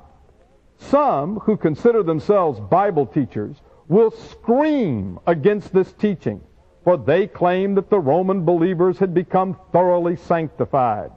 Some 0.78 1.40
who 1.40 1.58
consider 1.58 2.04
themselves 2.04 2.60
Bible 2.60 3.06
teachers 3.06 3.58
will 3.92 4.12
scream 4.12 5.20
against 5.28 5.74
this 5.74 5.92
teaching, 5.92 6.42
for 6.86 6.96
they 6.96 7.28
claim 7.28 7.76
that 7.76 7.90
the 7.90 8.00
Roman 8.00 8.46
believers 8.46 8.98
had 8.98 9.14
become 9.14 9.60
thoroughly 9.74 10.16
sanctified. 10.16 11.12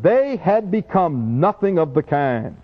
They 0.00 0.36
had 0.36 0.70
become 0.70 1.38
nothing 1.38 1.78
of 1.78 1.92
the 1.92 2.02
kind. 2.02 2.56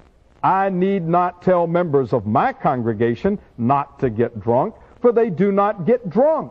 I 0.43 0.71
need 0.71 1.07
not 1.07 1.43
tell 1.43 1.67
members 1.67 2.15
of 2.15 2.27
my 2.27 2.55
congregation 2.55 3.39
not 3.59 3.99
to 3.99 4.09
get 4.09 4.41
drunk, 4.41 4.77
for 5.03 5.13
they 5.13 5.29
do 5.29 5.53
not 5.53 5.85
get 5.85 6.09
drunk. 6.09 6.51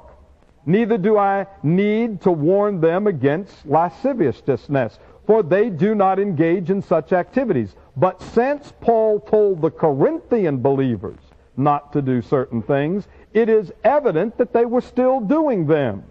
Neither 0.68 1.00
do 1.00 1.18
I 1.18 1.48
need 1.64 2.22
to 2.22 2.32
warn 2.32 2.80
them 2.80 3.08
against 3.08 3.66
lasciviousness, 3.66 5.00
for 5.26 5.42
they 5.42 5.72
do 5.72 5.96
not 5.96 6.20
engage 6.20 6.70
in 6.70 6.84
such 6.84 7.12
activities. 7.12 7.76
But 7.98 8.22
since 8.22 8.72
Paul 8.82 9.20
told 9.20 9.64
the 9.64 9.72
Corinthian 9.72 10.60
believers 10.60 11.18
not 11.58 11.94
to 11.94 12.02
do 12.02 12.22
certain 12.22 12.62
things, 12.62 13.08
it 13.34 13.50
is 13.50 13.72
evident 13.84 14.38
that 14.38 14.54
they 14.54 14.66
were 14.66 14.82
still 14.82 15.20
doing 15.20 15.68
them. 15.68 16.04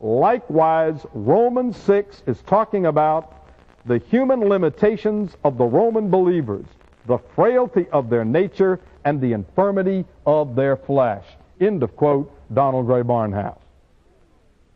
Likewise, 0.00 1.04
Romans 1.12 1.76
6 1.78 2.22
is 2.26 2.40
talking 2.42 2.86
about 2.86 3.34
the 3.86 3.98
human 3.98 4.40
limitations 4.40 5.36
of 5.44 5.58
the 5.58 5.64
Roman 5.64 6.10
believers 6.10 6.66
the 7.08 7.18
frailty 7.34 7.88
of 7.90 8.08
their 8.10 8.24
nature 8.24 8.78
and 9.04 9.20
the 9.20 9.32
infirmity 9.32 10.04
of 10.26 10.54
their 10.54 10.76
flesh. 10.76 11.24
End 11.60 11.82
of 11.82 11.96
quote, 11.96 12.30
Donald 12.54 12.86
Grey 12.86 13.02
Barnhouse. 13.02 13.58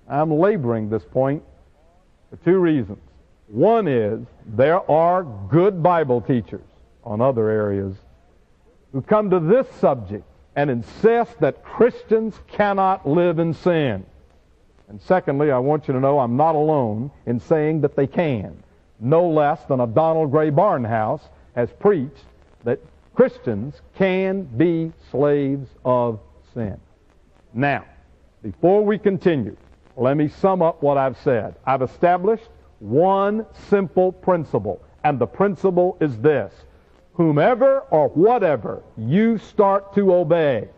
I'm 0.09 0.33
laboring 0.33 0.89
this 0.91 1.05
point 1.05 1.43
for 2.31 2.37
two 2.37 2.59
reasons. 2.59 2.99
One 3.47 3.87
is 3.87 4.21
there 4.47 4.91
are 4.91 5.23
good 5.23 5.83
Bible 5.83 6.23
teachers 6.23 6.65
on 7.05 7.21
other 7.21 7.51
areas 7.51 7.95
who 8.93 9.03
come 9.03 9.31
to 9.31 9.41
this 9.41 9.67
subject 9.77 10.25
and 10.55 10.71
insist 10.71 11.41
that 11.41 11.65
Christians 11.65 12.39
cannot 12.49 13.09
live 13.09 13.39
in 13.39 13.55
sin. 13.55 14.05
And 14.89 15.01
secondly, 15.01 15.51
I 15.51 15.59
want 15.59 15.89
you 15.89 15.95
to 15.95 16.01
know 16.01 16.19
I'm 16.19 16.37
not 16.37 16.55
alone 16.55 17.11
in 17.25 17.41
saying 17.41 17.81
that 17.81 17.97
they 17.97 18.07
can. 18.07 18.63
No 19.01 19.29
less 19.29 19.65
than 19.65 19.81
a 19.81 19.87
Donald 19.87 20.31
Grey 20.31 20.51
Barnhouse 20.51 21.23
has 21.55 21.71
preached 21.73 22.25
that 22.65 22.79
Christians 23.15 23.81
can 23.97 24.43
be 24.43 24.93
slaves 25.11 25.69
of 25.85 26.21
sin. 26.55 26.79
Now, 27.55 27.85
before 28.43 28.85
we 28.85 28.99
continue, 28.99 29.57
let 29.97 30.17
me 30.17 30.29
sum 30.29 30.63
up 30.63 30.83
what 30.83 30.99
I've 30.99 31.19
said. 31.19 31.55
I've 31.67 31.83
established 31.83 32.49
one 32.79 33.47
simple 33.69 34.13
principle, 34.13 34.83
and 35.05 35.19
the 35.19 35.27
principle 35.27 35.97
is 36.01 36.19
this. 36.19 36.53
Whomever 37.15 37.81
or 37.91 38.09
whatever 38.09 38.83
you 38.97 39.39
start 39.39 39.95
to 39.95 40.15
obey, 40.15 40.69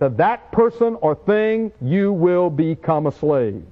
to 0.00 0.08
that 0.08 0.50
person 0.50 0.96
or 1.02 1.14
thing, 1.14 1.72
you 1.82 2.12
will 2.12 2.48
become 2.48 3.06
a 3.06 3.12
slave. 3.12 3.62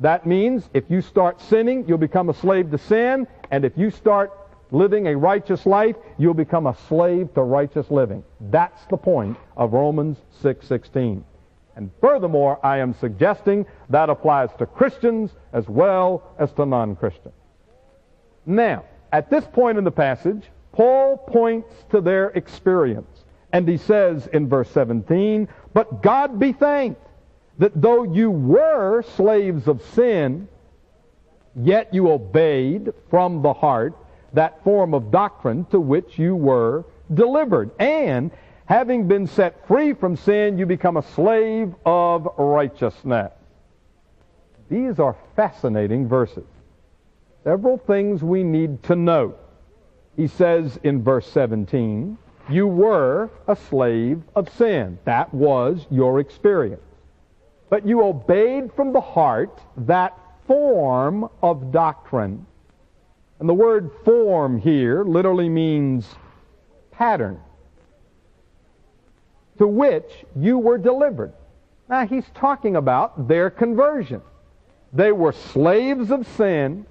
That 0.00 0.26
means 0.26 0.68
if 0.74 0.84
you 0.88 1.00
start 1.00 1.40
sinning, 1.40 1.84
you'll 1.86 1.98
become 1.98 2.28
a 2.28 2.34
slave 2.34 2.70
to 2.72 2.78
sin, 2.78 3.26
and 3.50 3.64
if 3.64 3.72
you 3.76 3.90
start 3.90 4.32
living 4.70 5.06
a 5.06 5.16
righteous 5.16 5.66
life, 5.66 5.96
you'll 6.18 6.34
become 6.34 6.66
a 6.66 6.76
slave 6.88 7.32
to 7.34 7.42
righteous 7.42 7.90
living. 7.90 8.22
That's 8.40 8.84
the 8.86 8.96
point 8.96 9.36
of 9.56 9.72
Romans 9.72 10.18
6:16. 10.42 11.24
And 11.76 11.90
furthermore, 12.00 12.58
I 12.64 12.78
am 12.78 12.92
suggesting 12.92 13.66
that 13.88 14.10
applies 14.10 14.52
to 14.58 14.66
Christians 14.66 15.36
as 15.52 15.68
well 15.68 16.22
as 16.38 16.52
to 16.54 16.66
non-Christians. 16.66 17.34
Now, 18.44 18.84
at 19.12 19.30
this 19.30 19.46
point 19.46 19.78
in 19.78 19.84
the 19.84 19.92
passage, 19.92 20.50
Paul 20.78 21.16
points 21.16 21.74
to 21.90 22.00
their 22.00 22.28
experience. 22.28 23.24
And 23.52 23.66
he 23.66 23.78
says 23.78 24.28
in 24.28 24.48
verse 24.48 24.70
17, 24.70 25.48
But 25.74 26.04
God 26.04 26.38
be 26.38 26.52
thanked 26.52 27.04
that 27.58 27.82
though 27.82 28.04
you 28.04 28.30
were 28.30 29.02
slaves 29.02 29.66
of 29.66 29.82
sin, 29.82 30.46
yet 31.56 31.92
you 31.92 32.12
obeyed 32.12 32.92
from 33.10 33.42
the 33.42 33.52
heart 33.52 33.96
that 34.34 34.62
form 34.62 34.94
of 34.94 35.10
doctrine 35.10 35.64
to 35.72 35.80
which 35.80 36.16
you 36.16 36.36
were 36.36 36.84
delivered. 37.12 37.72
And 37.80 38.30
having 38.66 39.08
been 39.08 39.26
set 39.26 39.66
free 39.66 39.94
from 39.94 40.14
sin, 40.14 40.58
you 40.58 40.66
become 40.66 40.96
a 40.96 41.02
slave 41.02 41.74
of 41.84 42.28
righteousness. 42.38 43.32
These 44.70 45.00
are 45.00 45.16
fascinating 45.34 46.06
verses. 46.06 46.46
Several 47.42 47.78
things 47.78 48.22
we 48.22 48.44
need 48.44 48.80
to 48.84 48.94
note. 48.94 49.47
He 50.18 50.26
says 50.26 50.78
in 50.82 51.02
verse 51.02 51.26
17, 51.28 52.18
you 52.50 52.66
were 52.66 53.30
a 53.46 53.56
slave 53.56 54.20
of 54.34 54.50
sin. 54.50 54.98
That 55.06 55.32
was 55.32 55.86
your 55.90 56.20
experience. 56.20 56.82
But 57.70 57.86
you 57.86 58.02
obeyed 58.02 58.70
from 58.74 58.92
the 58.92 59.00
heart 59.00 59.58
that 59.78 60.18
form 60.46 61.30
of 61.40 61.72
doctrine 61.72 62.46
and 63.38 63.48
the 63.48 63.54
word 63.54 63.90
form 64.04 64.58
here 64.58 65.04
literally 65.04 65.48
means 65.48 66.06
pattern 66.90 67.40
to 69.58 69.66
which 69.66 70.24
you 70.36 70.58
were 70.58 70.78
delivered. 70.78 71.32
Now 71.88 72.06
he's 72.06 72.26
talking 72.34 72.76
about 72.76 73.28
their 73.28 73.50
conversion. 73.50 74.22
They 74.92 75.12
were 75.12 75.32
slaves 75.32 76.10
of 76.10 76.26
sin, 76.36 76.86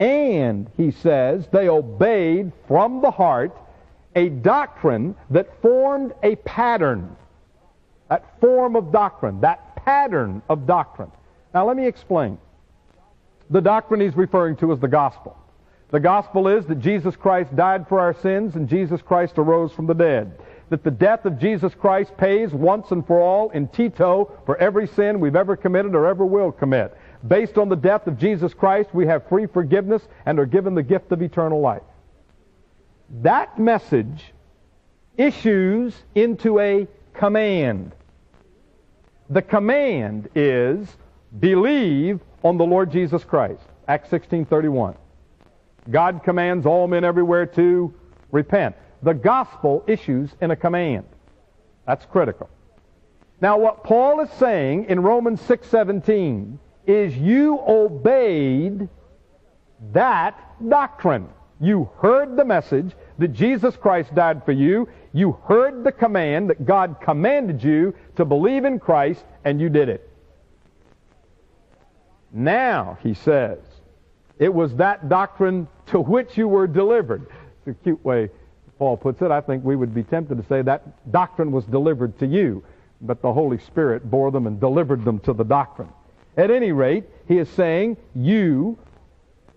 and 0.00 0.70
he 0.76 0.90
says 0.90 1.48
they 1.52 1.68
obeyed 1.68 2.52
from 2.66 3.00
the 3.02 3.10
heart 3.10 3.56
a 4.14 4.28
doctrine 4.28 5.14
that 5.30 5.60
formed 5.60 6.12
a 6.22 6.36
pattern. 6.36 7.16
That 8.08 8.40
form 8.40 8.76
of 8.76 8.90
doctrine, 8.90 9.40
that 9.42 9.76
pattern 9.76 10.42
of 10.48 10.66
doctrine. 10.66 11.10
Now 11.52 11.66
let 11.66 11.76
me 11.76 11.86
explain. 11.86 12.38
The 13.50 13.60
doctrine 13.60 14.00
he's 14.00 14.16
referring 14.16 14.56
to 14.56 14.72
is 14.72 14.80
the 14.80 14.88
gospel. 14.88 15.36
The 15.90 16.00
gospel 16.00 16.48
is 16.48 16.66
that 16.66 16.80
Jesus 16.80 17.16
Christ 17.16 17.54
died 17.56 17.88
for 17.88 17.98
our 17.98 18.12
sins 18.12 18.56
and 18.56 18.68
Jesus 18.68 19.00
Christ 19.00 19.38
arose 19.38 19.72
from 19.72 19.86
the 19.86 19.94
dead. 19.94 20.38
That 20.68 20.84
the 20.84 20.90
death 20.90 21.24
of 21.24 21.38
Jesus 21.38 21.74
Christ 21.74 22.14
pays 22.18 22.52
once 22.52 22.90
and 22.90 23.06
for 23.06 23.20
all 23.20 23.48
in 23.50 23.68
toto 23.68 24.38
for 24.44 24.58
every 24.58 24.86
sin 24.86 25.18
we've 25.18 25.36
ever 25.36 25.56
committed 25.56 25.94
or 25.94 26.06
ever 26.06 26.26
will 26.26 26.52
commit. 26.52 26.94
Based 27.26 27.58
on 27.58 27.68
the 27.68 27.76
death 27.76 28.06
of 28.06 28.18
Jesus 28.18 28.54
Christ, 28.54 28.90
we 28.92 29.06
have 29.06 29.28
free 29.28 29.46
forgiveness 29.46 30.06
and 30.24 30.38
are 30.38 30.46
given 30.46 30.74
the 30.74 30.82
gift 30.82 31.10
of 31.12 31.20
eternal 31.22 31.60
life. 31.60 31.82
That 33.22 33.58
message 33.58 34.32
issues 35.16 35.94
into 36.14 36.60
a 36.60 36.86
command. 37.14 37.92
The 39.30 39.42
command 39.42 40.28
is 40.34 40.96
believe 41.40 42.20
on 42.42 42.56
the 42.56 42.64
Lord 42.64 42.90
Jesus 42.92 43.24
Christ. 43.24 43.62
Acts 43.88 44.10
16:31. 44.10 44.94
God 45.90 46.22
commands 46.22 46.66
all 46.66 46.86
men 46.86 47.04
everywhere 47.04 47.46
to 47.46 47.92
repent. 48.30 48.76
The 49.02 49.14
gospel 49.14 49.82
issues 49.86 50.34
in 50.40 50.50
a 50.50 50.56
command. 50.56 51.04
That's 51.86 52.04
critical. 52.06 52.48
Now 53.40 53.58
what 53.58 53.84
Paul 53.84 54.20
is 54.20 54.30
saying 54.30 54.84
in 54.84 55.00
Romans 55.02 55.40
6:17 55.40 56.58
is 56.88 57.14
you 57.16 57.60
obeyed 57.68 58.88
that 59.92 60.40
doctrine. 60.68 61.28
You 61.60 61.90
heard 62.00 62.36
the 62.36 62.44
message 62.44 62.92
that 63.18 63.28
Jesus 63.28 63.76
Christ 63.76 64.14
died 64.14 64.44
for 64.44 64.52
you. 64.52 64.88
You 65.12 65.38
heard 65.44 65.84
the 65.84 65.92
command 65.92 66.50
that 66.50 66.64
God 66.64 66.96
commanded 67.02 67.62
you 67.62 67.94
to 68.16 68.24
believe 68.24 68.64
in 68.64 68.78
Christ 68.78 69.24
and 69.44 69.60
you 69.60 69.68
did 69.68 69.88
it. 69.88 70.08
Now, 72.32 72.98
he 73.02 73.14
says, 73.14 73.58
it 74.38 74.52
was 74.52 74.74
that 74.76 75.08
doctrine 75.08 75.68
to 75.86 76.00
which 76.00 76.38
you 76.38 76.48
were 76.48 76.66
delivered. 76.66 77.26
It's 77.66 77.78
a 77.78 77.82
cute 77.84 78.02
way 78.04 78.30
Paul 78.78 78.96
puts 78.96 79.20
it. 79.20 79.30
I 79.30 79.40
think 79.40 79.64
we 79.64 79.76
would 79.76 79.94
be 79.94 80.04
tempted 80.04 80.36
to 80.38 80.48
say 80.48 80.62
that 80.62 81.10
doctrine 81.10 81.50
was 81.50 81.64
delivered 81.64 82.18
to 82.20 82.26
you, 82.26 82.64
but 83.00 83.20
the 83.20 83.32
Holy 83.32 83.58
Spirit 83.58 84.08
bore 84.08 84.30
them 84.30 84.46
and 84.46 84.60
delivered 84.60 85.04
them 85.04 85.18
to 85.20 85.32
the 85.32 85.44
doctrine. 85.44 85.88
At 86.38 86.50
any 86.50 86.72
rate, 86.72 87.04
he 87.26 87.36
is 87.36 87.48
saying 87.50 87.98
you 88.14 88.78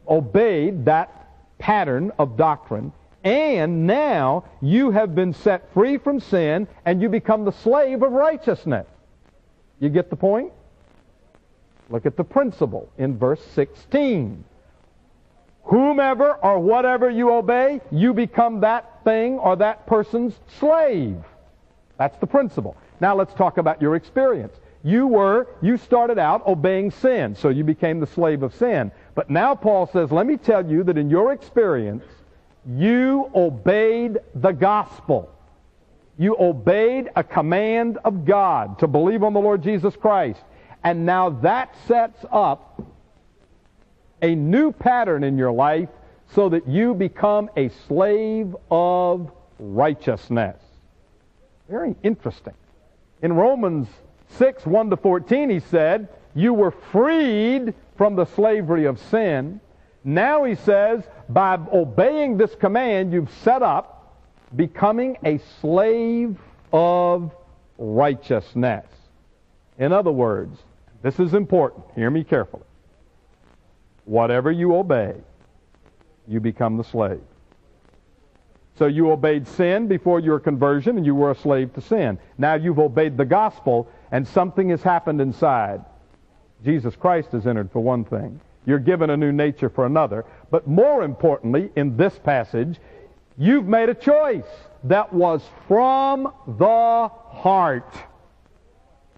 obeyed 0.07 0.83
that 0.85 1.29
pattern 1.59 2.11
of 2.19 2.35
doctrine, 2.35 2.91
and 3.23 3.87
now 3.87 4.43
you 4.61 4.91
have 4.91 5.15
been 5.15 5.33
set 5.33 5.71
free 5.73 5.97
from 5.97 6.19
sin, 6.19 6.67
and 6.83 7.01
you 7.01 7.07
become 7.07 7.45
the 7.45 7.51
slave 7.51 8.01
of 8.01 8.11
righteousness. 8.11 8.87
You 9.79 9.89
get 9.89 10.09
the 10.09 10.15
point? 10.15 10.51
Look 11.89 12.05
at 12.05 12.17
the 12.17 12.23
principle 12.23 12.89
in 12.97 13.17
verse 13.17 13.41
16 13.53 14.43
whomever 15.63 16.33
or 16.43 16.59
whatever 16.59 17.09
you 17.09 17.31
obey, 17.31 17.81
you 17.91 18.13
become 18.13 18.59
that 18.61 19.03
thing 19.03 19.37
or 19.39 19.55
that 19.55 19.85
person's 19.87 20.39
slave. 20.59 21.17
That's 21.97 22.17
the 22.17 22.27
principle. 22.27 22.75
Now 22.99 23.15
let's 23.15 23.33
talk 23.33 23.57
about 23.57 23.81
your 23.81 23.95
experience. 23.95 24.55
You 24.83 25.07
were, 25.07 25.47
you 25.61 25.77
started 25.77 26.17
out 26.17 26.45
obeying 26.47 26.91
sin, 26.91 27.35
so 27.35 27.49
you 27.49 27.63
became 27.63 27.99
the 27.99 28.07
slave 28.07 28.41
of 28.41 28.55
sin. 28.55 28.91
But 29.13 29.29
now 29.29 29.53
Paul 29.53 29.87
says, 29.87 30.11
let 30.11 30.25
me 30.25 30.37
tell 30.37 30.65
you 30.69 30.83
that 30.83 30.97
in 30.97 31.09
your 31.09 31.33
experience, 31.33 32.03
you 32.67 33.29
obeyed 33.35 34.17
the 34.35 34.51
gospel. 34.51 35.31
You 36.17 36.35
obeyed 36.39 37.09
a 37.15 37.23
command 37.23 37.99
of 38.03 38.25
God 38.25 38.79
to 38.79 38.87
believe 38.87 39.23
on 39.23 39.33
the 39.33 39.39
Lord 39.39 39.61
Jesus 39.63 39.95
Christ. 39.95 40.41
And 40.83 41.05
now 41.05 41.29
that 41.29 41.75
sets 41.87 42.25
up 42.31 42.81
a 44.21 44.35
new 44.35 44.71
pattern 44.71 45.23
in 45.23 45.37
your 45.37 45.51
life 45.51 45.89
so 46.33 46.49
that 46.49 46.67
you 46.67 46.93
become 46.93 47.49
a 47.55 47.69
slave 47.87 48.55
of 48.69 49.31
righteousness. 49.59 50.57
Very 51.69 51.95
interesting. 52.03 52.53
In 53.21 53.33
Romans 53.33 53.87
6, 54.37 54.65
1 54.65 54.89
to 54.89 54.97
14, 54.97 55.49
he 55.49 55.59
said, 55.59 56.07
You 56.33 56.53
were 56.53 56.71
freed 56.71 57.73
from 57.97 58.15
the 58.15 58.25
slavery 58.25 58.85
of 58.85 58.99
sin. 58.99 59.59
Now 60.03 60.43
he 60.43 60.55
says, 60.55 61.03
by 61.29 61.59
obeying 61.71 62.37
this 62.37 62.55
command, 62.55 63.13
you've 63.13 63.31
set 63.43 63.61
up 63.61 64.17
becoming 64.55 65.17
a 65.23 65.39
slave 65.61 66.37
of 66.73 67.31
righteousness. 67.77 68.85
In 69.77 69.91
other 69.91 70.11
words, 70.11 70.59
this 71.01 71.19
is 71.19 71.33
important. 71.33 71.85
Hear 71.95 72.09
me 72.09 72.23
carefully. 72.23 72.63
Whatever 74.05 74.51
you 74.51 74.75
obey, 74.75 75.15
you 76.27 76.39
become 76.39 76.77
the 76.77 76.83
slave. 76.83 77.21
So 78.77 78.87
you 78.87 79.11
obeyed 79.11 79.47
sin 79.47 79.87
before 79.87 80.19
your 80.19 80.39
conversion 80.39 80.97
and 80.97 81.05
you 81.05 81.13
were 81.13 81.31
a 81.31 81.35
slave 81.35 81.73
to 81.73 81.81
sin. 81.81 82.17
Now 82.37 82.55
you've 82.55 82.79
obeyed 82.79 83.17
the 83.17 83.25
gospel 83.25 83.87
and 84.11 84.27
something 84.27 84.69
has 84.69 84.83
happened 84.83 85.21
inside. 85.21 85.83
Jesus 86.63 86.95
Christ 86.95 87.31
has 87.31 87.47
entered 87.47 87.71
for 87.71 87.81
one 87.81 88.03
thing. 88.03 88.39
You're 88.65 88.79
given 88.79 89.09
a 89.09 89.17
new 89.17 89.31
nature 89.31 89.69
for 89.69 89.85
another. 89.85 90.25
But 90.51 90.67
more 90.67 91.03
importantly, 91.03 91.71
in 91.75 91.97
this 91.97 92.17
passage, 92.19 92.79
you've 93.37 93.65
made 93.65 93.89
a 93.89 93.95
choice 93.95 94.45
that 94.83 95.11
was 95.11 95.41
from 95.67 96.31
the 96.47 97.07
heart. 97.07 97.95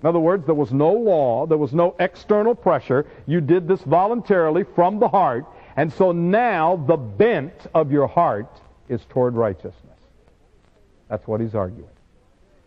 In 0.02 0.08
other 0.08 0.20
words, 0.20 0.46
there 0.46 0.56
was 0.56 0.72
no 0.72 0.92
law, 0.92 1.46
there 1.46 1.58
was 1.58 1.74
no 1.74 1.96
external 2.00 2.56
pressure. 2.56 3.06
You 3.26 3.42
did 3.42 3.68
this 3.68 3.82
voluntarily 3.82 4.64
from 4.76 5.00
the 5.00 5.08
heart. 5.08 5.46
And 5.76 5.92
so 5.92 6.12
now 6.12 6.76
the 6.88 6.98
bent 6.98 7.54
of 7.74 7.92
your 7.92 8.08
heart 8.08 8.62
is 8.90 9.04
toward 9.10 9.36
righteousness. 9.36 9.98
That's 11.10 11.26
what 11.28 11.42
he's 11.42 11.56
arguing. 11.56 11.90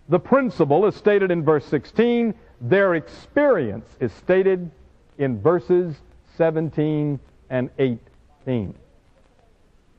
The 0.08 0.18
principle 0.18 0.86
is 0.86 0.94
stated 0.94 1.30
in 1.30 1.44
verse 1.44 1.64
16. 1.66 2.34
Their 2.60 2.94
experience 2.94 3.88
is 4.00 4.12
stated 4.12 4.70
in 5.18 5.40
verses 5.40 5.96
17 6.36 7.18
and 7.50 7.70
18. 7.78 8.74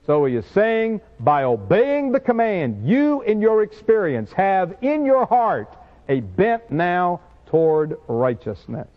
So 0.06 0.26
he 0.26 0.36
is 0.36 0.46
saying, 0.46 1.02
by 1.20 1.44
obeying 1.44 2.14
the 2.14 2.20
command, 2.20 2.88
you 2.88 3.22
in 3.24 3.42
your 3.42 3.64
experience 3.64 4.32
have 4.32 4.78
in 4.82 5.04
your 5.06 5.26
heart 5.26 5.76
a 6.08 6.22
bent 6.22 6.72
now 6.72 7.20
toward 7.48 7.98
righteousness. 8.08 8.88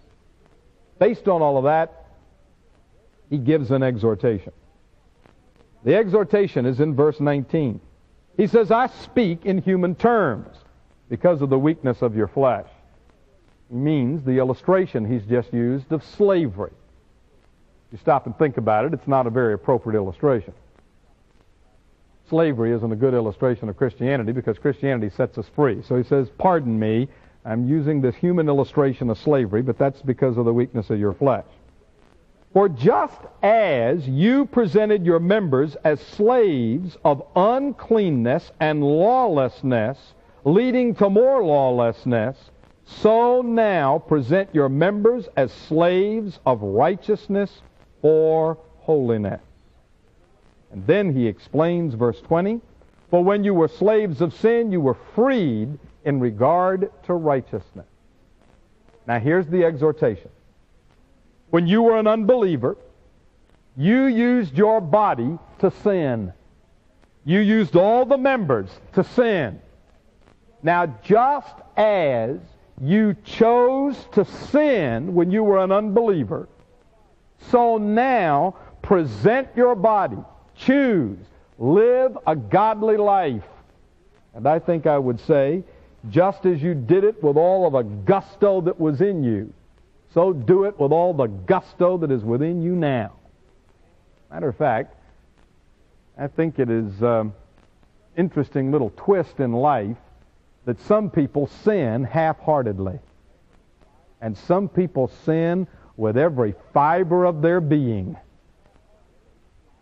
Based 1.01 1.27
on 1.27 1.42
all 1.42 1.59
of 1.59 1.64
that, 1.64 2.07
he 3.29 3.38
gives 3.38 3.73
an 3.73 3.83
exhortation. 3.83 4.53
The 5.83 5.96
exhortation 5.96 6.66
is 6.66 6.79
in 6.79 6.94
verse 6.94 7.18
19. 7.18 7.81
He 8.37 8.46
says, 8.46 8.70
I 8.70 8.87
speak 8.87 9.46
in 9.46 9.59
human 9.59 9.96
terms 9.96 10.57
because 11.11 11.42
of 11.42 11.51
the 11.51 11.59
weakness 11.59 12.01
of 12.01 12.16
your 12.16 12.29
flesh. 12.29 12.68
Means 13.68 14.25
the 14.25 14.38
illustration 14.38 15.05
he's 15.05 15.29
just 15.29 15.53
used 15.53 15.92
of 15.92 16.03
slavery. 16.03 16.73
If 17.88 17.92
you 17.92 17.99
stop 17.99 18.27
and 18.27 18.37
think 18.38 18.57
about 18.57 18.87
it, 18.87 18.94
it's 18.94 19.07
not 19.07 19.27
a 19.27 19.31
very 19.31 19.53
appropriate 19.53 19.99
illustration. 19.99 20.55
Slavery 22.29 22.73
isn't 22.73 22.92
a 22.92 22.96
good 22.96 23.12
illustration 23.12 23.68
of 23.68 23.77
Christianity 23.77 24.33
because 24.33 24.59
Christianity 24.59 25.11
sets 25.11 25.37
us 25.37 25.46
free. 25.55 25.83
So 25.83 25.96
he 25.96 26.05
says, 26.05 26.31
Pardon 26.38 26.79
me, 26.79 27.09
I'm 27.44 27.68
using 27.68 28.01
this 28.01 28.14
human 28.14 28.49
illustration 28.49 29.11
of 29.11 29.18
slavery, 29.18 29.62
but 29.62 29.79
that's 29.79 30.01
because 30.03 30.37
of 30.37 30.44
the 30.44 30.53
weakness 30.53 30.90
of 30.90 30.99
your 31.01 31.12
flesh. 31.12 31.46
For 32.53 32.68
just 32.68 33.20
as 33.42 34.07
you 34.09 34.46
presented 34.46 35.07
your 35.07 35.20
members 35.20 35.77
as 35.85 36.01
slaves 36.01 36.96
of 37.05 37.25
uncleanness 37.37 38.51
and 38.61 38.83
lawlessness, 38.83 39.99
leading 40.44 40.94
to 40.96 41.11
more 41.11 41.42
lawlessness, 41.42 42.37
so 42.85 43.42
now 43.42 43.98
present 43.98 44.48
your 44.53 44.68
members 44.68 45.29
as 45.37 45.53
slaves 45.53 46.38
of 46.44 46.62
righteousness 46.62 47.62
or 48.03 48.59
holiness. 48.79 49.40
And 50.72 50.87
then 50.87 51.14
he 51.14 51.26
explains 51.26 51.94
verse 51.94 52.20
20, 52.22 52.61
For 53.11 53.22
when 53.22 53.44
you 53.44 53.55
were 53.55 53.68
slaves 53.68 54.20
of 54.20 54.35
sin, 54.35 54.72
you 54.72 54.81
were 54.81 54.96
freed 55.14 55.79
in 56.05 56.20
regard 56.20 56.90
to 57.05 57.14
righteousness. 57.14 57.87
Now, 59.07 59.18
here's 59.18 59.46
the 59.46 59.64
exhortation. 59.64 60.31
When 61.50 61.66
you 61.66 61.83
were 61.83 61.98
an 61.98 62.07
unbeliever, 62.07 62.76
you 63.76 64.05
used 64.05 64.57
your 64.57 64.81
body 64.81 65.38
to 65.59 65.70
sin. 65.83 66.33
You 67.24 67.40
used 67.40 67.76
all 67.76 68.05
the 68.05 68.18
members 68.18 68.70
to 68.94 69.05
sin. 69.05 69.61
Now, 70.62 70.87
just 71.03 71.55
as 71.77 72.37
you 72.81 73.16
chose 73.25 73.96
to 74.12 74.25
sin 74.25 75.14
when 75.14 75.31
you 75.31 75.42
were 75.42 75.59
an 75.59 75.73
unbeliever, 75.73 76.49
so 77.51 77.79
now 77.79 78.57
present 78.83 79.49
your 79.57 79.75
body. 79.75 80.18
Choose. 80.57 81.18
Live 81.59 82.16
a 82.27 82.37
godly 82.37 82.96
life. 82.96 83.44
And 84.35 84.46
I 84.46 84.59
think 84.59 84.87
I 84.87 84.99
would 84.99 85.20
say 85.20 85.62
just 86.09 86.46
as 86.46 86.62
you 86.62 86.75
did 86.75 87.05
it 87.05 87.23
with 87.23 87.37
all 87.37 87.66
of 87.66 87.73
the 87.73 87.83
gusto 87.83 88.61
that 88.62 88.79
was 88.81 89.01
in 89.01 89.23
you, 89.23 89.53
so 90.14 90.33
do 90.33 90.64
it 90.64 90.79
with 90.79 90.92
all 90.92 91.12
the 91.12 91.27
gusto 91.27 91.99
that 91.99 92.11
is 92.11 92.23
within 92.23 92.62
you 92.62 92.75
now. 92.75 93.12
Matter 94.31 94.49
of 94.49 94.57
fact, 94.57 94.94
I 96.16 96.27
think 96.27 96.59
it 96.59 96.70
is 96.70 97.03
um, 97.03 97.35
interesting 98.16 98.73
little 98.73 98.92
twist 98.96 99.40
in 99.40 99.53
life 99.53 99.96
that 100.64 100.81
some 100.81 101.11
people 101.11 101.46
sin 101.46 102.05
half-heartedly. 102.05 102.99
And 104.20 104.37
some 104.37 104.68
people 104.68 105.09
sin 105.25 105.66
with 105.96 106.16
every 106.16 106.55
fiber 106.73 107.25
of 107.25 107.42
their 107.42 107.61
being. 107.61 108.16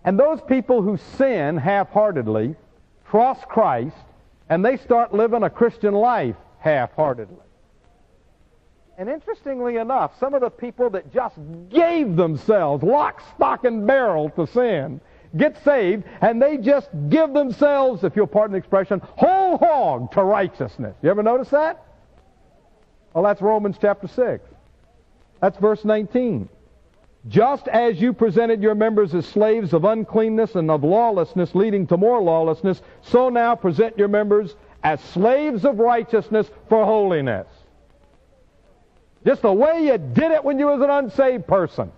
And 0.05 0.19
those 0.19 0.41
people 0.41 0.83
who 0.83 0.97
sin 0.97 1.57
half-heartedly 1.57 2.55
trust 3.11 3.49
Christ 3.49 3.97
and 4.49 4.65
they 4.65 4.77
start 4.77 5.13
living 5.13 5.43
a 5.43 5.51
Christian 5.51 5.95
life 5.95 6.37
half-heartedly. 6.61 7.37
And 8.97 9.09
interestingly 9.09 9.77
enough, 9.77 10.19
some 10.19 10.35
of 10.35 10.41
the 10.41 10.51
people 10.51 10.91
that 10.91 11.13
just 11.13 11.37
gave 11.69 12.17
themselves 12.17 12.83
lock, 12.83 13.23
stock, 13.37 13.65
and 13.65 13.87
barrel 13.87 14.31
to 14.31 14.47
sin 14.47 15.01
get 15.37 15.63
saved, 15.65 16.05
and 16.21 16.41
they 16.41 16.57
just 16.57 16.89
give 17.09 17.33
themselves, 17.33 18.05
if 18.05 18.17
you'll 18.17 18.27
pardon 18.27 18.53
the 18.53 18.59
expression, 18.59 19.01
whole 19.17 19.59
hog 19.59 20.13
to 20.13 20.23
righteousness. 20.23 20.95
You 21.03 21.11
ever 21.11 21.23
notice 21.23 21.51
that? 21.51 21.85
Well, 23.15 23.25
that's 23.25 23.43
Romans 23.43 23.77
chapter 23.81 24.07
6. 24.07 24.45
That's 25.41 25.59
verse 25.59 25.85
19. 25.85 26.49
Just 27.27 27.69
as 27.69 28.01
you 28.01 28.13
presented 28.13 28.63
your 28.63 28.75
members 28.75 29.15
as 29.15 29.27
slaves 29.27 29.73
of 29.75 29.85
uncleanness 29.85 30.55
and 30.55 30.71
of 30.71 30.85
lawlessness, 30.85 31.55
leading 31.55 31.87
to 31.89 31.97
more 31.97 32.21
lawlessness, 32.21 32.81
so 33.03 33.29
now 33.29 33.55
present 33.55 33.99
your 33.99 34.09
members 34.09 34.55
as 34.83 35.01
slaves 35.01 35.65
of 35.65 35.79
righteousness 35.79 36.49
for 36.69 36.85
holiness. 36.85 37.47
Just 39.27 39.43
the 39.43 39.53
way 39.53 39.87
you 39.87 39.99
did 39.99 40.31
it 40.31 40.45
when 40.45 40.59
you 40.59 40.67
was 40.67 40.81
an 40.81 40.91
unsaved 40.91 41.47
person. 41.47 41.93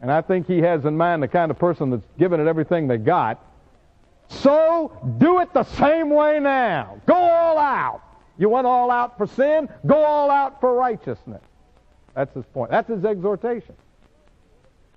And 0.00 0.10
I 0.10 0.20
think 0.20 0.46
he 0.46 0.58
has 0.58 0.84
in 0.84 0.96
mind 0.96 1.22
the 1.22 1.28
kind 1.28 1.50
of 1.50 1.58
person 1.58 1.90
that's 1.90 2.06
given 2.18 2.40
it 2.40 2.46
everything 2.46 2.88
they 2.88 2.98
got. 2.98 3.44
So 4.28 4.92
do 5.18 5.40
it 5.40 5.52
the 5.52 5.64
same 5.64 6.10
way 6.10 6.40
now. 6.40 7.00
Go 7.06 7.14
all 7.14 7.58
out. 7.58 8.02
You 8.36 8.48
went 8.48 8.66
all 8.66 8.90
out 8.90 9.16
for 9.16 9.26
sin, 9.26 9.68
go 9.86 10.04
all 10.04 10.30
out 10.30 10.60
for 10.60 10.74
righteousness. 10.74 11.42
That's 12.14 12.34
his 12.34 12.44
point. 12.46 12.70
That's 12.70 12.88
his 12.88 13.04
exhortation. 13.04 13.74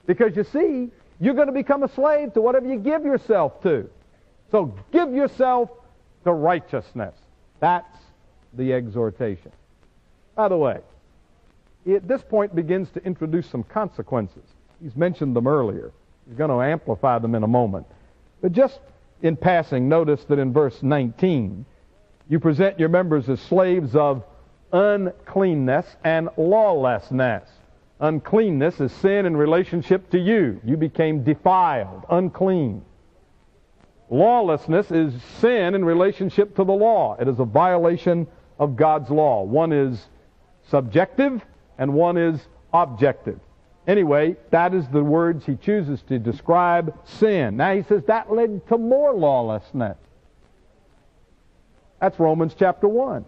Because 0.05 0.35
you 0.35 0.43
see, 0.43 0.89
you're 1.19 1.33
going 1.33 1.47
to 1.47 1.53
become 1.53 1.83
a 1.83 1.89
slave 1.89 2.33
to 2.33 2.41
whatever 2.41 2.67
you 2.67 2.77
give 2.77 3.03
yourself 3.03 3.61
to. 3.63 3.89
So 4.51 4.73
give 4.91 5.13
yourself 5.13 5.69
to 6.23 6.31
righteousness. 6.31 7.13
That's 7.59 7.97
the 8.53 8.73
exhortation. 8.73 9.51
By 10.35 10.47
the 10.47 10.57
way, 10.57 10.79
at 11.87 12.07
this 12.07 12.21
point 12.21 12.55
begins 12.55 12.89
to 12.91 13.03
introduce 13.03 13.47
some 13.47 13.63
consequences. 13.63 14.43
He's 14.81 14.95
mentioned 14.95 15.35
them 15.35 15.47
earlier. 15.47 15.91
He's 16.27 16.37
going 16.37 16.49
to 16.49 16.61
amplify 16.61 17.19
them 17.19 17.35
in 17.35 17.43
a 17.43 17.47
moment. 17.47 17.87
But 18.41 18.51
just 18.51 18.79
in 19.21 19.35
passing, 19.35 19.89
notice 19.89 20.23
that 20.25 20.39
in 20.39 20.53
verse 20.53 20.83
19, 20.83 21.65
you 22.29 22.39
present 22.39 22.79
your 22.79 22.89
members 22.89 23.29
as 23.29 23.39
slaves 23.41 23.95
of 23.95 24.23
uncleanness 24.71 25.85
and 26.03 26.29
lawlessness. 26.37 27.49
Uncleanness 27.99 28.79
is 28.79 28.91
sin 28.91 29.25
in 29.25 29.35
relationship 29.35 30.09
to 30.11 30.19
you. 30.19 30.61
You 30.63 30.77
became 30.77 31.23
defiled, 31.23 32.05
unclean. 32.09 32.83
Lawlessness 34.09 34.91
is 34.91 35.13
sin 35.39 35.73
in 35.73 35.83
relationship 35.83 36.55
to 36.55 36.63
the 36.63 36.73
law. 36.73 37.17
It 37.19 37.27
is 37.27 37.39
a 37.39 37.45
violation 37.45 38.27
of 38.59 38.75
God's 38.75 39.09
law. 39.09 39.43
One 39.43 39.71
is 39.71 40.07
subjective 40.69 41.41
and 41.77 41.93
one 41.93 42.17
is 42.17 42.39
objective. 42.73 43.39
Anyway, 43.87 44.35
that 44.51 44.73
is 44.73 44.85
the 44.89 45.03
words 45.03 45.45
he 45.45 45.55
chooses 45.55 46.01
to 46.03 46.19
describe 46.19 46.93
sin. 47.05 47.55
Now 47.55 47.73
he 47.73 47.83
says 47.83 48.03
that 48.07 48.31
led 48.31 48.67
to 48.67 48.77
more 48.77 49.13
lawlessness. 49.13 49.97
That's 52.01 52.19
Romans 52.19 52.53
chapter 52.59 52.87
1. 52.87 53.23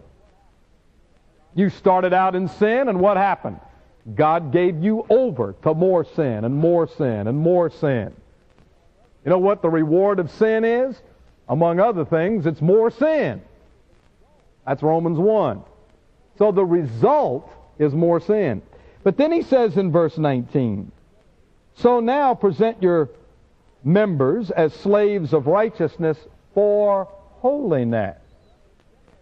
You 1.54 1.70
started 1.70 2.12
out 2.12 2.36
in 2.36 2.46
sin, 2.46 2.88
and 2.88 3.00
what 3.00 3.16
happened? 3.16 3.58
God 4.14 4.52
gave 4.52 4.84
you 4.84 5.06
over 5.08 5.54
to 5.62 5.74
more 5.74 6.04
sin 6.04 6.44
and 6.44 6.54
more 6.54 6.86
sin 6.86 7.26
and 7.26 7.38
more 7.38 7.70
sin. 7.70 8.14
You 9.24 9.30
know 9.30 9.38
what 9.38 9.62
the 9.62 9.70
reward 9.70 10.18
of 10.18 10.30
sin 10.30 10.64
is? 10.64 11.00
Among 11.48 11.80
other 11.80 12.04
things, 12.04 12.46
it's 12.46 12.60
more 12.60 12.90
sin. 12.90 13.42
That's 14.66 14.82
Romans 14.82 15.18
1. 15.18 15.62
So 16.38 16.52
the 16.52 16.64
result 16.64 17.50
is 17.78 17.92
more 17.92 18.20
sin. 18.20 18.62
But 19.02 19.16
then 19.16 19.32
he 19.32 19.42
says 19.42 19.76
in 19.76 19.92
verse 19.92 20.18
19, 20.18 20.92
So 21.74 22.00
now 22.00 22.34
present 22.34 22.82
your 22.82 23.08
members 23.82 24.50
as 24.50 24.74
slaves 24.74 25.32
of 25.32 25.46
righteousness 25.46 26.18
for 26.54 27.08
holiness. 27.40 28.18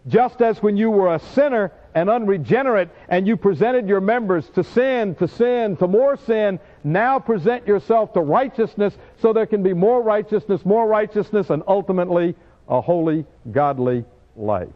Just 0.07 0.41
as 0.41 0.61
when 0.61 0.75
you 0.75 0.89
were 0.89 1.13
a 1.13 1.19
sinner 1.19 1.71
and 1.93 2.09
unregenerate 2.09 2.89
and 3.09 3.27
you 3.27 3.37
presented 3.37 3.87
your 3.87 4.01
members 4.01 4.49
to 4.51 4.63
sin, 4.63 5.15
to 5.15 5.27
sin, 5.27 5.77
to 5.77 5.87
more 5.87 6.17
sin, 6.17 6.59
now 6.83 7.19
present 7.19 7.67
yourself 7.67 8.13
to 8.13 8.21
righteousness 8.21 8.97
so 9.21 9.33
there 9.33 9.45
can 9.45 9.61
be 9.61 9.73
more 9.73 10.01
righteousness, 10.01 10.65
more 10.65 10.87
righteousness, 10.87 11.49
and 11.49 11.63
ultimately 11.67 12.35
a 12.67 12.81
holy, 12.81 13.25
godly 13.51 14.05
life. 14.35 14.69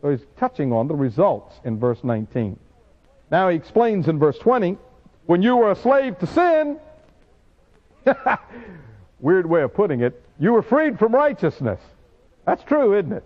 So 0.00 0.10
he's 0.10 0.26
touching 0.38 0.72
on 0.72 0.88
the 0.88 0.94
results 0.94 1.60
in 1.64 1.78
verse 1.78 2.02
19. 2.02 2.58
Now 3.30 3.48
he 3.48 3.56
explains 3.56 4.08
in 4.08 4.18
verse 4.18 4.38
20, 4.38 4.76
when 5.26 5.42
you 5.42 5.56
were 5.56 5.70
a 5.70 5.76
slave 5.76 6.18
to 6.18 6.26
sin, 6.26 6.78
weird 9.20 9.46
way 9.48 9.62
of 9.62 9.74
putting 9.74 10.00
it, 10.00 10.20
you 10.38 10.52
were 10.52 10.62
freed 10.62 10.98
from 10.98 11.14
righteousness. 11.14 11.80
That's 12.46 12.64
true, 12.64 12.98
isn't 12.98 13.12
it? 13.12 13.24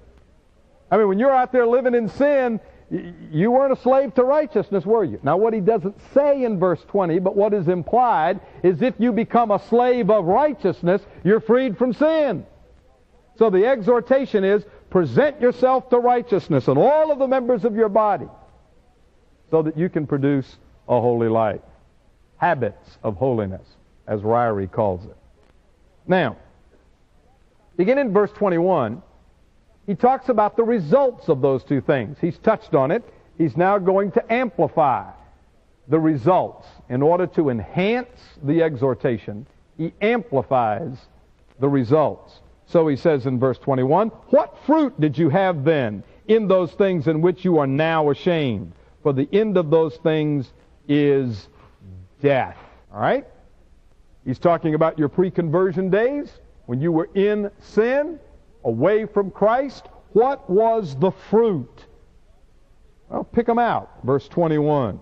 I 0.91 0.99
mean, 0.99 1.09
when 1.09 1.19
you're 1.19 1.35
out 1.35 1.53
there 1.53 1.67
living 1.67 1.95
in 1.95 2.09
sin, 2.09 2.61
you 2.91 3.51
weren't 3.51 3.73
a 3.73 3.81
slave 3.81 4.15
to 4.17 4.25
righteousness, 4.25 4.85
were 4.85 5.05
you? 5.05 5.19
Now, 5.23 5.39
what 5.39 5.55
he 5.55 5.61
doesn't 5.61 5.97
say 6.13 6.45
in 6.45 6.59
verse 6.59 6.83
20, 6.89 7.21
but 7.21 7.35
what 7.35 7.55
is 7.55 7.69
implied, 7.69 8.41
is 8.63 8.83
if 8.83 8.95
you 8.99 9.11
become 9.13 9.51
a 9.51 9.59
slave 9.59 10.11
of 10.11 10.27
righteousness, 10.27 11.01
you're 11.25 11.41
freed 11.41 11.79
from 11.79 11.95
sin. 11.95 12.45
So 13.37 13.49
the 13.49 13.67
exhortation 13.67 14.45
is 14.45 14.65
present 14.91 15.41
yourself 15.41 15.89
to 15.91 15.99
righteousness 15.99 16.69
and 16.69 16.79
all 16.79 17.11
of 17.11 17.19
the 17.19 17.27
members 17.27 17.65
of 17.65 17.75
your 17.75 17.89
body 17.89 18.29
so 19.55 19.63
that 19.63 19.79
you 19.79 19.89
can 19.89 20.05
produce 20.05 20.57
a 20.89 21.01
holy 21.01 21.29
life. 21.29 21.61
Habits 22.39 22.99
of 23.05 23.15
holiness, 23.15 23.65
as 24.09 24.21
Ryrie 24.23 24.69
calls 24.69 25.05
it. 25.05 25.17
Now, 26.09 26.37
begin 27.77 27.99
in 27.99 28.13
verse 28.13 28.33
21. 28.33 29.01
He 29.87 29.95
talks 29.95 30.29
about 30.29 30.57
the 30.57 30.65
results 30.65 31.29
of 31.29 31.41
those 31.41 31.63
two 31.63 31.81
things. 31.81 32.17
He's 32.21 32.37
touched 32.39 32.75
on 32.75 32.91
it. 32.91 33.05
He's 33.39 33.57
now 33.57 33.79
going 33.79 34.11
to 34.11 34.33
amplify 34.33 35.13
the 35.87 36.01
results. 36.01 36.67
In 36.89 37.01
order 37.01 37.29
to 37.29 37.51
enhance 37.51 38.19
the 38.43 38.61
exhortation, 38.61 39.47
he 39.79 39.95
amplifies 40.01 40.97
the 41.61 41.69
results. 41.69 42.41
So 42.67 42.89
he 42.89 42.97
says 42.97 43.25
in 43.27 43.39
verse 43.39 43.59
21, 43.59 44.09
What 44.31 44.59
fruit 44.67 45.01
did 45.01 45.17
you 45.17 45.29
have 45.29 45.63
then 45.63 46.03
in 46.27 46.49
those 46.49 46.73
things 46.73 47.07
in 47.07 47.21
which 47.21 47.45
you 47.45 47.59
are 47.59 47.69
now 47.69 48.11
ashamed? 48.11 48.73
For 49.05 49.13
the 49.13 49.29
end 49.35 49.59
of 49.59 49.69
those 49.69 49.97
things 49.99 50.51
is 50.89 51.49
death. 52.23 52.57
All 52.91 53.03
right? 53.03 53.27
He's 54.25 54.39
talking 54.39 54.75
about 54.75 54.99
your 54.99 55.11
pre 55.11 55.31
conversion 55.31 55.91
days 55.91 56.33
when 56.65 56.81
you 56.81 56.91
were 56.91 57.11
in 57.15 57.51
sin, 57.61 58.19
away 58.65 59.05
from 59.05 59.31
Christ. 59.31 59.89
What 60.15 60.49
was 60.49 60.97
the 60.97 61.11
fruit? 61.11 61.85
Well, 63.11 63.25
pick 63.25 63.45
them 63.47 63.59
out. 63.59 63.91
Verse 64.05 64.27
21. 64.27 64.99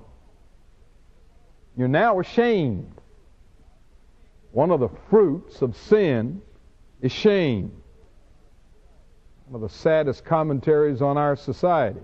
You're 1.76 1.86
now 1.86 2.18
ashamed. 2.18 2.92
One 4.50 4.72
of 4.72 4.80
the 4.80 4.90
fruits 5.10 5.62
of 5.62 5.76
sin 5.76 6.42
is 7.00 7.12
shame. 7.12 7.70
One 9.46 9.62
of 9.62 9.70
the 9.70 9.78
saddest 9.78 10.24
commentaries 10.24 11.00
on 11.00 11.16
our 11.16 11.36
society 11.36 12.00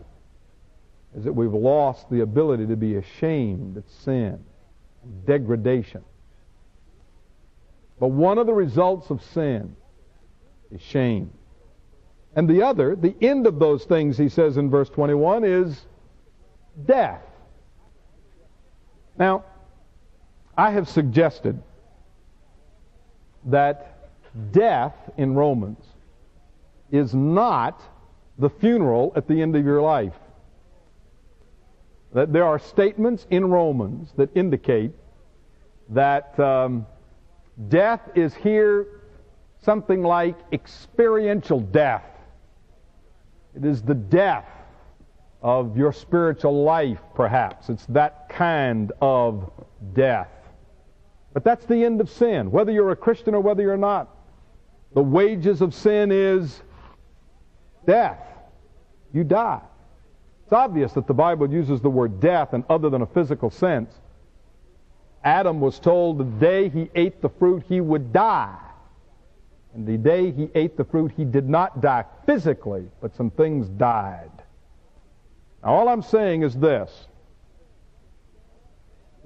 is 1.18 1.24
that 1.24 1.33
we've 1.33 1.52
lost 1.52 2.09
the 2.11 2.20
ability 2.20 2.64
to 2.66 2.76
be 2.76 2.94
ashamed 2.94 3.76
of 3.76 3.85
sin, 4.04 4.38
degradation. 5.26 6.04
But 7.98 8.09
one 8.09 8.38
of 8.38 8.46
the 8.46 8.54
results 8.54 9.11
of 9.11 9.20
sin 9.22 9.74
is 10.70 10.81
shame. 10.81 11.33
And 12.37 12.48
the 12.48 12.62
other, 12.62 12.94
the 12.94 13.16
end 13.20 13.48
of 13.48 13.59
those 13.59 13.85
things, 13.85 14.16
he 14.16 14.28
says 14.28 14.59
in 14.59 14.70
verse 14.70 14.88
21, 14.90 15.42
is 15.42 15.87
death. 16.87 17.22
Now, 19.18 19.44
I 20.57 20.70
have 20.70 20.88
suggested 20.88 21.61
that 23.46 24.12
death 24.52 24.94
in 25.16 25.35
Romans 25.35 25.85
is 26.92 27.12
not 27.12 27.83
the 28.38 28.50
funeral 28.50 29.12
at 29.16 29.26
the 29.26 29.42
end 29.42 29.57
of 29.57 29.64
your 29.64 29.83
life 29.83 30.14
that 32.12 32.32
there 32.32 32.44
are 32.44 32.58
statements 32.58 33.26
in 33.30 33.46
Romans 33.46 34.12
that 34.16 34.30
indicate 34.34 34.92
that 35.90 36.38
um, 36.40 36.86
death 37.68 38.00
is 38.14 38.34
here 38.34 38.86
something 39.62 40.02
like 40.02 40.36
experiential 40.52 41.60
death. 41.60 42.04
It 43.54 43.64
is 43.64 43.82
the 43.82 43.94
death 43.94 44.48
of 45.42 45.76
your 45.76 45.92
spiritual 45.92 46.64
life, 46.64 47.00
perhaps. 47.14 47.68
It's 47.68 47.86
that 47.86 48.28
kind 48.28 48.92
of 49.00 49.50
death. 49.94 50.28
But 51.32 51.44
that's 51.44 51.66
the 51.66 51.84
end 51.84 52.00
of 52.00 52.10
sin, 52.10 52.50
whether 52.50 52.72
you're 52.72 52.90
a 52.90 52.96
Christian 52.96 53.34
or 53.34 53.40
whether 53.40 53.62
you're 53.62 53.76
not. 53.76 54.14
The 54.94 55.02
wages 55.02 55.60
of 55.60 55.74
sin 55.74 56.10
is 56.10 56.62
death. 57.86 58.20
You 59.12 59.24
die. 59.24 59.60
It's 60.48 60.54
obvious 60.54 60.94
that 60.94 61.06
the 61.06 61.12
Bible 61.12 61.52
uses 61.52 61.82
the 61.82 61.90
word 61.90 62.20
death 62.20 62.54
in 62.54 62.64
other 62.70 62.88
than 62.88 63.02
a 63.02 63.06
physical 63.06 63.50
sense. 63.50 63.92
Adam 65.22 65.61
was 65.61 65.78
told 65.78 66.16
the 66.16 66.24
day 66.24 66.70
he 66.70 66.90
ate 66.94 67.20
the 67.20 67.28
fruit 67.28 67.64
he 67.68 67.82
would 67.82 68.14
die. 68.14 68.56
And 69.74 69.87
the 69.87 69.98
day 69.98 70.32
he 70.32 70.48
ate 70.54 70.78
the 70.78 70.87
fruit, 70.87 71.12
he 71.14 71.26
did 71.26 71.46
not 71.50 71.82
die 71.82 72.06
physically, 72.24 72.88
but 73.02 73.14
some 73.14 73.28
things 73.28 73.68
died. 73.68 74.30
Now, 75.62 75.74
all 75.74 75.88
I'm 75.90 76.00
saying 76.00 76.44
is 76.44 76.54
this 76.54 77.08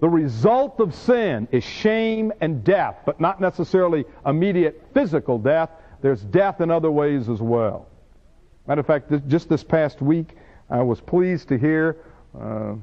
the 0.00 0.08
result 0.08 0.80
of 0.80 0.92
sin 0.92 1.46
is 1.52 1.62
shame 1.62 2.32
and 2.40 2.64
death, 2.64 2.96
but 3.06 3.20
not 3.20 3.40
necessarily 3.40 4.06
immediate 4.26 4.82
physical 4.92 5.38
death. 5.38 5.70
There's 6.00 6.22
death 6.22 6.60
in 6.60 6.72
other 6.72 6.90
ways 6.90 7.28
as 7.28 7.40
well. 7.40 7.86
Matter 8.66 8.80
of 8.80 8.88
fact, 8.88 9.12
just 9.28 9.48
this 9.48 9.62
past 9.62 10.02
week, 10.02 10.36
I 10.72 10.80
was 10.80 11.02
pleased 11.02 11.48
to 11.48 11.58
hear 11.58 11.98
uh, 12.34 12.74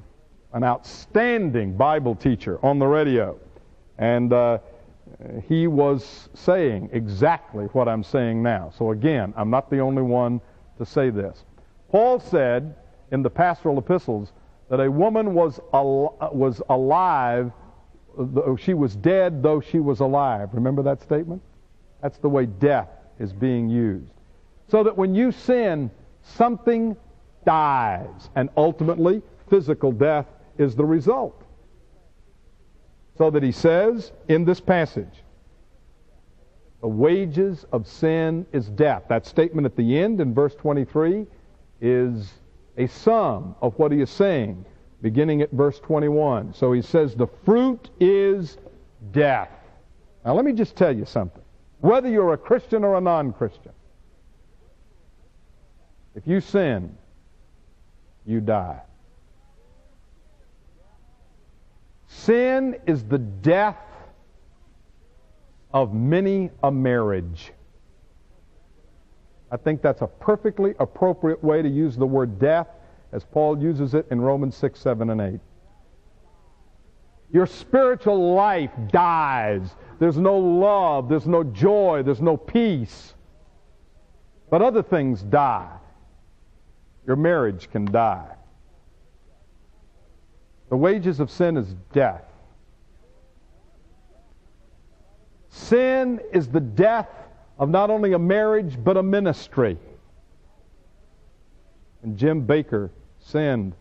an 0.53 0.63
outstanding 0.63 1.75
Bible 1.75 2.13
teacher 2.13 2.63
on 2.63 2.77
the 2.77 2.85
radio. 2.85 3.39
And 3.97 4.31
uh, 4.31 4.59
he 5.47 5.65
was 5.65 6.29
saying 6.35 6.91
exactly 6.93 7.65
what 7.73 7.87
I'm 7.87 8.03
saying 8.03 8.43
now. 8.43 8.71
So 8.77 8.91
again, 8.91 9.33
I'm 9.35 9.49
not 9.49 9.71
the 9.71 9.79
only 9.79 10.03
one 10.03 10.39
to 10.77 10.85
say 10.85 11.09
this. 11.09 11.45
Paul 11.89 12.19
said 12.19 12.75
in 13.11 13.23
the 13.23 13.29
pastoral 13.29 13.79
epistles 13.79 14.33
that 14.69 14.79
a 14.79 14.89
woman 14.89 15.33
was, 15.33 15.59
al- 15.73 16.15
was 16.31 16.61
alive, 16.69 17.51
she 18.59 18.75
was 18.75 18.95
dead 18.95 19.41
though 19.41 19.59
she 19.59 19.79
was 19.79 19.99
alive. 19.99 20.49
Remember 20.53 20.83
that 20.83 21.01
statement? 21.01 21.41
That's 22.03 22.19
the 22.19 22.29
way 22.29 22.45
death 22.45 22.89
is 23.17 23.33
being 23.33 23.67
used. 23.67 24.11
So 24.67 24.83
that 24.83 24.95
when 24.95 25.15
you 25.15 25.31
sin, 25.31 25.89
something 26.21 26.95
dies, 27.49 28.29
and 28.35 28.47
ultimately, 28.55 29.23
physical 29.49 29.91
death 29.91 30.27
is 30.59 30.75
the 30.75 30.85
result. 30.85 31.41
So 33.17 33.31
that 33.31 33.41
he 33.41 33.51
says 33.51 34.11
in 34.27 34.45
this 34.45 34.59
passage, 34.59 35.23
the 36.81 36.87
wages 36.87 37.65
of 37.71 37.87
sin 37.87 38.45
is 38.53 38.69
death. 38.69 39.05
That 39.09 39.25
statement 39.25 39.65
at 39.65 39.75
the 39.75 39.97
end 39.97 40.21
in 40.21 40.31
verse 40.31 40.53
23 40.53 41.25
is 41.81 42.31
a 42.77 42.85
sum 42.85 43.55
of 43.63 43.73
what 43.79 43.91
he 43.91 43.99
is 43.99 44.11
saying, 44.11 44.63
beginning 45.01 45.41
at 45.41 45.49
verse 45.51 45.79
21. 45.79 46.53
So 46.53 46.71
he 46.71 46.83
says, 46.83 47.15
The 47.15 47.27
fruit 47.45 47.89
is 47.99 48.59
death. 49.11 49.49
Now, 50.23 50.35
let 50.35 50.45
me 50.45 50.53
just 50.53 50.75
tell 50.75 50.95
you 50.95 51.05
something. 51.05 51.43
Whether 51.79 52.09
you're 52.09 52.33
a 52.33 52.37
Christian 52.37 52.83
or 52.83 52.95
a 52.95 53.01
non 53.01 53.33
Christian, 53.33 53.71
if 56.13 56.27
you 56.27 56.41
sin, 56.41 56.95
you 58.29 58.39
die. 58.39 58.81
Sin 62.07 62.75
is 62.85 63.03
the 63.03 63.17
death 63.17 63.77
of 65.73 65.93
many 65.93 66.49
a 66.63 66.71
marriage. 66.71 67.51
I 69.51 69.57
think 69.57 69.81
that's 69.81 70.01
a 70.01 70.07
perfectly 70.07 70.75
appropriate 70.79 71.43
way 71.43 71.61
to 71.61 71.69
use 71.69 71.95
the 71.95 72.05
word 72.05 72.39
death 72.39 72.67
as 73.11 73.23
Paul 73.23 73.61
uses 73.61 73.93
it 73.93 74.05
in 74.11 74.21
Romans 74.21 74.55
6, 74.55 74.79
7, 74.79 75.09
and 75.09 75.21
8. 75.21 75.39
Your 77.31 77.45
spiritual 77.45 78.33
life 78.33 78.71
dies. 78.91 79.75
There's 79.99 80.17
no 80.17 80.37
love, 80.37 81.09
there's 81.09 81.27
no 81.27 81.43
joy, 81.43 82.01
there's 82.03 82.21
no 82.21 82.37
peace. 82.37 83.13
But 84.49 84.61
other 84.61 84.81
things 84.81 85.21
die. 85.21 85.69
Your 87.09 87.15
marriage 87.15 87.71
can 87.71 87.85
die. 87.85 88.35
The 90.69 90.77
wages 90.77 91.19
of 91.19 91.31
sin 91.31 91.57
is 91.57 91.73
death. 91.91 92.21
Sin 95.49 96.19
is 96.31 96.49
the 96.49 96.59
death 96.59 97.09
of 97.57 97.67
not 97.67 97.89
only 97.89 98.13
a 98.13 98.19
marriage, 98.19 98.77
but 98.83 98.95
a 98.95 99.01
ministry. 99.01 99.75
And 102.03 102.15
Jim 102.15 102.45
Bakker 102.45 102.91
sinned. 103.19 103.73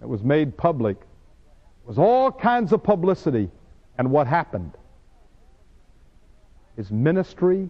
It 0.00 0.08
was 0.08 0.22
made 0.22 0.56
public. 0.56 0.96
It 0.96 1.88
was 1.88 1.98
all 1.98 2.32
kinds 2.32 2.72
of 2.72 2.82
publicity. 2.82 3.50
And 3.98 4.10
what 4.10 4.26
happened? 4.26 4.72
His 6.74 6.90
ministry 6.90 7.68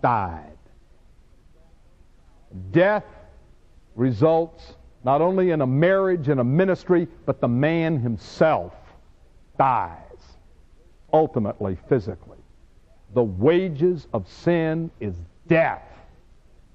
died. 0.00 0.55
Death 2.72 3.04
results 3.94 4.74
not 5.04 5.20
only 5.20 5.50
in 5.52 5.60
a 5.60 5.66
marriage 5.66 6.28
and 6.28 6.40
a 6.40 6.44
ministry, 6.44 7.06
but 7.26 7.40
the 7.40 7.48
man 7.48 7.98
himself 7.98 8.72
dies, 9.56 10.00
ultimately 11.12 11.78
physically. 11.88 12.38
The 13.14 13.22
wages 13.22 14.08
of 14.12 14.28
sin 14.28 14.90
is 14.98 15.14
death. 15.46 15.84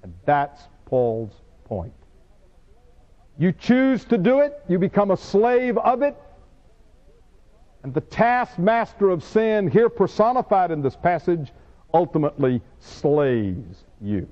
And 0.02 0.14
that's 0.24 0.62
Paul's 0.86 1.42
point. 1.64 1.92
You 3.38 3.52
choose 3.52 4.04
to 4.06 4.18
do 4.18 4.40
it, 4.40 4.62
you 4.68 4.78
become 4.78 5.10
a 5.10 5.16
slave 5.16 5.76
of 5.78 6.02
it, 6.02 6.16
and 7.82 7.92
the 7.92 8.00
taskmaster 8.00 9.10
of 9.10 9.22
sin, 9.22 9.68
here 9.68 9.88
personified 9.88 10.70
in 10.70 10.82
this 10.82 10.96
passage, 10.96 11.52
ultimately 11.92 12.60
slays 12.78 13.84
you. 14.00 14.28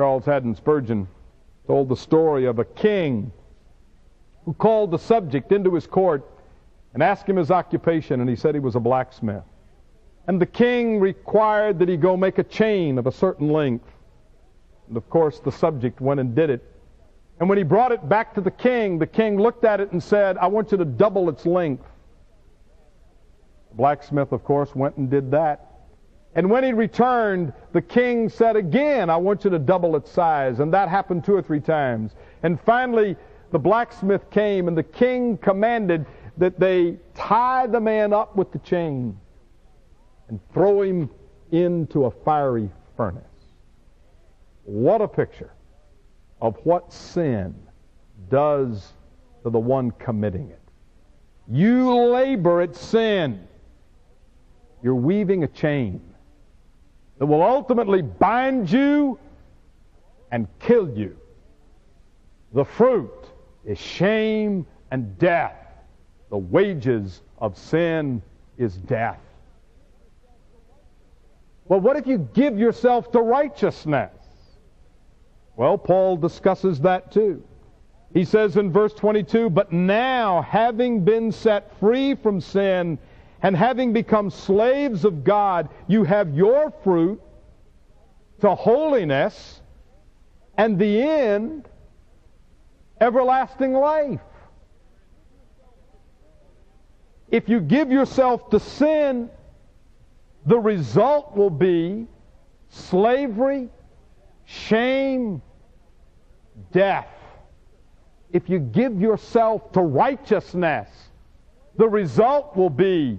Charles 0.00 0.24
Haddon 0.24 0.54
Spurgeon 0.54 1.06
told 1.66 1.90
the 1.90 1.94
story 1.94 2.46
of 2.46 2.58
a 2.58 2.64
king 2.64 3.30
who 4.46 4.54
called 4.54 4.92
the 4.92 4.98
subject 4.98 5.52
into 5.52 5.74
his 5.74 5.86
court 5.86 6.26
and 6.94 7.02
asked 7.02 7.28
him 7.28 7.36
his 7.36 7.50
occupation, 7.50 8.22
and 8.22 8.30
he 8.30 8.34
said 8.34 8.54
he 8.54 8.60
was 8.60 8.76
a 8.76 8.80
blacksmith. 8.80 9.42
And 10.26 10.40
the 10.40 10.46
king 10.46 11.00
required 11.00 11.78
that 11.80 11.88
he 11.90 11.98
go 11.98 12.16
make 12.16 12.38
a 12.38 12.44
chain 12.44 12.96
of 12.96 13.06
a 13.06 13.12
certain 13.12 13.50
length. 13.50 13.92
And 14.88 14.96
of 14.96 15.06
course, 15.10 15.38
the 15.38 15.52
subject 15.52 16.00
went 16.00 16.18
and 16.18 16.34
did 16.34 16.48
it. 16.48 16.64
And 17.38 17.46
when 17.46 17.58
he 17.58 17.64
brought 17.64 17.92
it 17.92 18.08
back 18.08 18.34
to 18.36 18.40
the 18.40 18.50
king, 18.50 18.98
the 18.98 19.06
king 19.06 19.38
looked 19.38 19.66
at 19.66 19.82
it 19.82 19.92
and 19.92 20.02
said, 20.02 20.38
I 20.38 20.46
want 20.46 20.72
you 20.72 20.78
to 20.78 20.86
double 20.86 21.28
its 21.28 21.44
length. 21.44 21.84
The 23.68 23.76
blacksmith, 23.76 24.32
of 24.32 24.44
course, 24.44 24.74
went 24.74 24.96
and 24.96 25.10
did 25.10 25.30
that. 25.32 25.69
And 26.34 26.48
when 26.48 26.62
he 26.62 26.72
returned, 26.72 27.52
the 27.72 27.82
king 27.82 28.28
said 28.28 28.56
again, 28.56 29.10
I 29.10 29.16
want 29.16 29.44
you 29.44 29.50
to 29.50 29.58
double 29.58 29.96
its 29.96 30.10
size. 30.10 30.60
And 30.60 30.72
that 30.72 30.88
happened 30.88 31.24
two 31.24 31.34
or 31.34 31.42
three 31.42 31.60
times. 31.60 32.12
And 32.42 32.60
finally, 32.60 33.16
the 33.50 33.58
blacksmith 33.58 34.30
came, 34.30 34.68
and 34.68 34.76
the 34.76 34.82
king 34.82 35.36
commanded 35.38 36.06
that 36.36 36.60
they 36.60 36.96
tie 37.14 37.66
the 37.66 37.80
man 37.80 38.12
up 38.12 38.36
with 38.36 38.52
the 38.52 38.60
chain 38.60 39.18
and 40.28 40.40
throw 40.54 40.82
him 40.82 41.10
into 41.50 42.04
a 42.04 42.10
fiery 42.10 42.70
furnace. 42.96 43.24
What 44.62 45.00
a 45.00 45.08
picture 45.08 45.50
of 46.40 46.56
what 46.62 46.92
sin 46.92 47.54
does 48.28 48.92
to 49.42 49.50
the 49.50 49.58
one 49.58 49.90
committing 49.92 50.48
it. 50.48 50.60
You 51.48 51.92
labor 51.92 52.60
at 52.60 52.76
sin. 52.76 53.48
You're 54.80 54.94
weaving 54.94 55.42
a 55.42 55.48
chain 55.48 56.00
that 57.20 57.26
will 57.26 57.42
ultimately 57.42 58.00
bind 58.00 58.72
you 58.72 59.18
and 60.32 60.48
kill 60.58 60.88
you. 60.88 61.14
The 62.54 62.64
fruit 62.64 63.26
is 63.64 63.78
shame 63.78 64.66
and 64.90 65.18
death. 65.18 65.54
The 66.30 66.38
wages 66.38 67.20
of 67.38 67.58
sin 67.58 68.22
is 68.56 68.74
death. 68.74 69.20
Well, 71.66 71.80
what 71.80 71.96
if 71.96 72.06
you 72.06 72.26
give 72.32 72.58
yourself 72.58 73.12
to 73.12 73.20
righteousness? 73.20 74.12
Well, 75.56 75.76
Paul 75.76 76.16
discusses 76.16 76.80
that 76.80 77.12
too. 77.12 77.44
He 78.14 78.24
says 78.24 78.56
in 78.56 78.72
verse 78.72 78.94
22, 78.94 79.50
But 79.50 79.72
now, 79.72 80.40
having 80.40 81.04
been 81.04 81.30
set 81.30 81.78
free 81.78 82.14
from 82.14 82.40
sin 82.40 82.98
and 83.42 83.56
having 83.56 83.92
become 83.92 84.30
slaves 84.30 85.04
of 85.04 85.24
God, 85.24 85.68
you 85.86 86.04
have 86.04 86.34
your 86.34 86.72
fruit 86.84 87.20
to 88.40 88.54
holiness 88.54 89.60
and 90.56 90.78
the 90.78 91.02
end, 91.02 91.68
everlasting 93.00 93.72
life. 93.72 94.20
If 97.30 97.48
you 97.48 97.60
give 97.60 97.90
yourself 97.90 98.50
to 98.50 98.60
sin, 98.60 99.30
the 100.46 100.58
result 100.58 101.36
will 101.36 101.50
be 101.50 102.06
slavery, 102.68 103.68
shame, 104.44 105.40
death. 106.72 107.08
If 108.32 108.48
you 108.48 108.58
give 108.58 109.00
yourself 109.00 109.72
to 109.72 109.80
righteousness, 109.80 110.88
the 111.76 111.88
result 111.88 112.56
will 112.56 112.70
be 112.70 113.18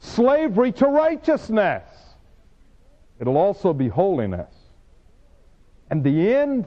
slavery 0.00 0.72
to 0.72 0.86
righteousness. 0.86 1.84
It'll 3.20 3.36
also 3.36 3.72
be 3.72 3.88
holiness. 3.88 4.54
And 5.90 6.04
the 6.04 6.34
end, 6.34 6.66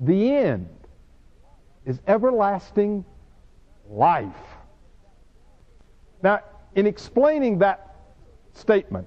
the 0.00 0.34
end 0.34 0.68
is 1.84 2.00
everlasting 2.06 3.04
life. 3.88 4.34
Now, 6.22 6.40
in 6.74 6.86
explaining 6.86 7.58
that 7.58 7.96
statement, 8.52 9.06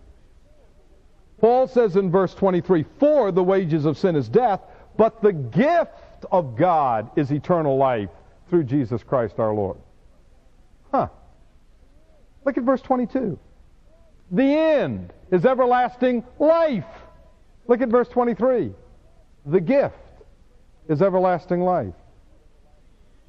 Paul 1.40 1.68
says 1.68 1.96
in 1.96 2.10
verse 2.10 2.34
23 2.34 2.86
For 3.00 3.32
the 3.32 3.44
wages 3.44 3.86
of 3.86 3.98
sin 3.98 4.16
is 4.16 4.30
death, 4.30 4.62
but 4.98 5.22
the 5.22 5.34
gift 5.34 6.26
of 6.32 6.56
God 6.56 7.10
is 7.18 7.32
eternal 7.32 7.78
life 7.78 8.10
through 8.50 8.64
Jesus 8.64 9.04
Christ 9.04 9.40
our 9.40 9.54
Lord. 9.54 9.78
Look 12.46 12.58
at 12.58 12.64
verse 12.64 12.82
22. 12.82 13.38
The 14.32 14.44
end 14.44 15.14
is 15.32 15.46
everlasting 15.46 16.24
life. 16.40 16.86
Look 17.68 17.82
at 17.82 17.90
verse 17.90 18.08
23. 18.10 18.74
The 19.46 19.62
gift 19.62 19.96
is 20.90 21.02
everlasting 21.02 21.62
life. 21.62 21.94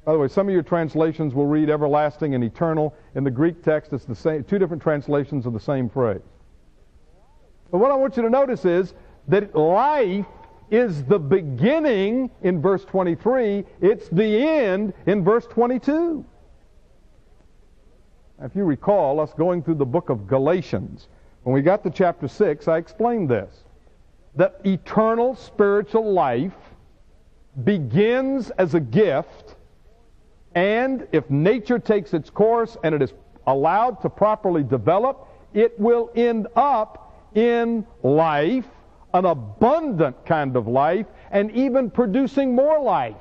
By 0.03 0.13
the 0.13 0.19
way, 0.19 0.27
some 0.27 0.47
of 0.47 0.53
your 0.53 0.63
translations 0.63 1.33
will 1.33 1.47
read 1.47 1.69
everlasting 1.69 2.35
and 2.35 2.43
eternal. 2.43 2.93
In 3.15 3.23
the 3.23 3.31
Greek 3.31 3.63
text, 3.63 3.91
it's 3.91 4.05
the 4.05 4.15
same, 4.15 4.43
two 4.43 4.59
different 4.59 4.83
translations 4.83 5.45
of 5.45 5.53
the 5.53 5.59
same 5.59 5.89
phrase. 5.89 6.21
But 7.71 7.79
what 7.79 7.91
I 7.91 7.95
want 7.95 8.15
you 8.15 8.23
to 8.23 8.29
notice 8.29 8.65
is 8.65 8.93
that 9.27 9.55
life 9.55 10.27
is 10.69 11.03
the 11.05 11.17
beginning 11.17 12.29
in 12.43 12.61
verse 12.61 12.85
23. 12.85 13.65
It's 13.81 14.07
the 14.09 14.47
end 14.47 14.93
in 15.07 15.23
verse 15.23 15.47
22. 15.47 16.23
If 18.41 18.55
you 18.55 18.63
recall 18.63 19.19
us 19.19 19.33
going 19.33 19.63
through 19.63 19.75
the 19.75 19.85
book 19.85 20.09
of 20.09 20.27
Galatians, 20.27 21.07
when 21.43 21.53
we 21.53 21.61
got 21.61 21.83
to 21.83 21.89
chapter 21.89 22.27
6, 22.27 22.67
I 22.67 22.77
explained 22.77 23.29
this. 23.29 23.63
That 24.35 24.59
eternal 24.65 25.35
spiritual 25.35 26.11
life 26.11 26.55
begins 27.63 28.49
as 28.51 28.73
a 28.73 28.79
gift 28.79 29.55
and 30.55 31.05
if 31.11 31.29
nature 31.29 31.79
takes 31.79 32.13
its 32.13 32.29
course 32.29 32.77
and 32.83 32.95
it 32.95 33.01
is 33.01 33.13
allowed 33.45 34.01
to 34.01 34.09
properly 34.09 34.63
develop, 34.63 35.27
it 35.53 35.77
will 35.79 36.09
end 36.15 36.47
up 36.55 37.29
in 37.35 37.85
life, 38.03 38.65
an 39.13 39.25
abundant 39.25 40.25
kind 40.25 40.55
of 40.55 40.67
life, 40.67 41.05
and 41.31 41.51
even 41.51 41.91
producing 41.91 42.55
more 42.55 42.79
life. 42.79 43.15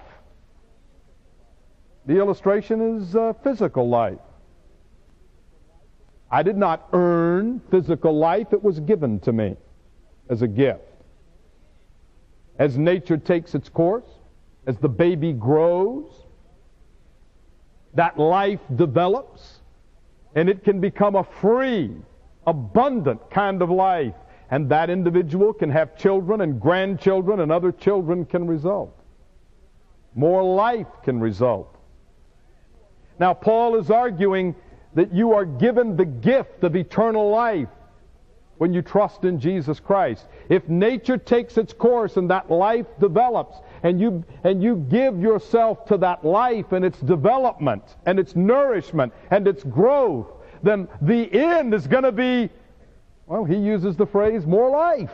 The 2.07 2.19
illustration 2.19 2.99
is 2.99 3.17
uh, 3.17 3.33
physical 3.43 3.89
life. 3.89 4.19
I 6.31 6.43
did 6.43 6.57
not 6.57 6.89
earn 6.93 7.61
physical 7.71 8.17
life, 8.17 8.53
it 8.53 8.63
was 8.63 8.81
given 8.81 9.21
to 9.21 9.33
me 9.33 9.57
as 10.29 10.43
a 10.43 10.49
gift. 10.49 10.81
As 12.59 12.79
nature 12.79 13.17
takes 13.17 13.55
its 13.55 13.69
course, 13.69 14.09
as 14.67 14.79
the 14.79 14.89
baby 14.89 15.33
grows, 15.33 16.25
that 17.95 18.19
life 18.19 18.61
develops 18.75 19.61
and 20.35 20.49
it 20.49 20.65
can 20.65 20.81
become 20.81 21.15
a 21.15 21.25
free, 21.25 21.93
abundant 22.47 23.31
kind 23.31 23.63
of 23.63 23.71
life. 23.71 24.15
And 24.51 24.69
that 24.69 24.91
individual 24.91 25.53
can 25.53 25.71
have 25.71 25.97
children 25.97 26.41
and 26.43 26.61
grandchildren 26.61 27.41
and 27.41 27.51
other 27.51 27.73
children 27.73 28.25
can 28.25 28.47
result. 28.47 28.97
More 30.15 30.43
life 30.43 30.87
can 31.03 31.19
result. 31.21 31.77
Now, 33.19 33.33
Paul 33.33 33.77
is 33.77 33.91
arguing 33.91 34.55
that 34.95 35.13
you 35.13 35.33
are 35.33 35.45
given 35.45 35.97
the 35.97 36.05
gift 36.05 36.63
of 36.65 36.77
eternal 36.77 37.31
life 37.31 37.69
when 38.59 38.73
you 38.73 38.83
trust 38.83 39.25
in 39.25 39.41
Jesus 39.41 39.81
Christ. 39.81 40.27
If 40.49 40.69
nature 40.69 41.19
takes 41.19 41.59
its 41.59 41.73
course 41.73 42.17
and 42.17 42.31
that 42.31 42.51
life 42.51 42.87
develops, 43.01 43.59
and 43.83 44.01
you, 44.01 44.25
and 44.45 44.63
you 44.63 44.77
give 44.77 45.21
yourself 45.21 45.85
to 45.87 45.97
that 45.99 46.25
life 46.25 46.73
and 46.73 46.85
its 46.85 46.99
development 47.01 47.83
and 48.07 48.19
its 48.19 48.37
nourishment 48.37 49.13
and 49.31 49.49
its 49.49 49.65
growth, 49.65 50.29
then 50.63 50.89
the 51.03 51.31
end 51.33 51.75
is 51.75 51.87
going 51.87 52.05
to 52.05 52.13
be, 52.13 52.49
well, 53.27 53.45
he 53.45 53.57
uses 53.57 53.97
the 53.97 54.07
phrase 54.07 54.47
more 54.47 54.71
life, 54.71 55.13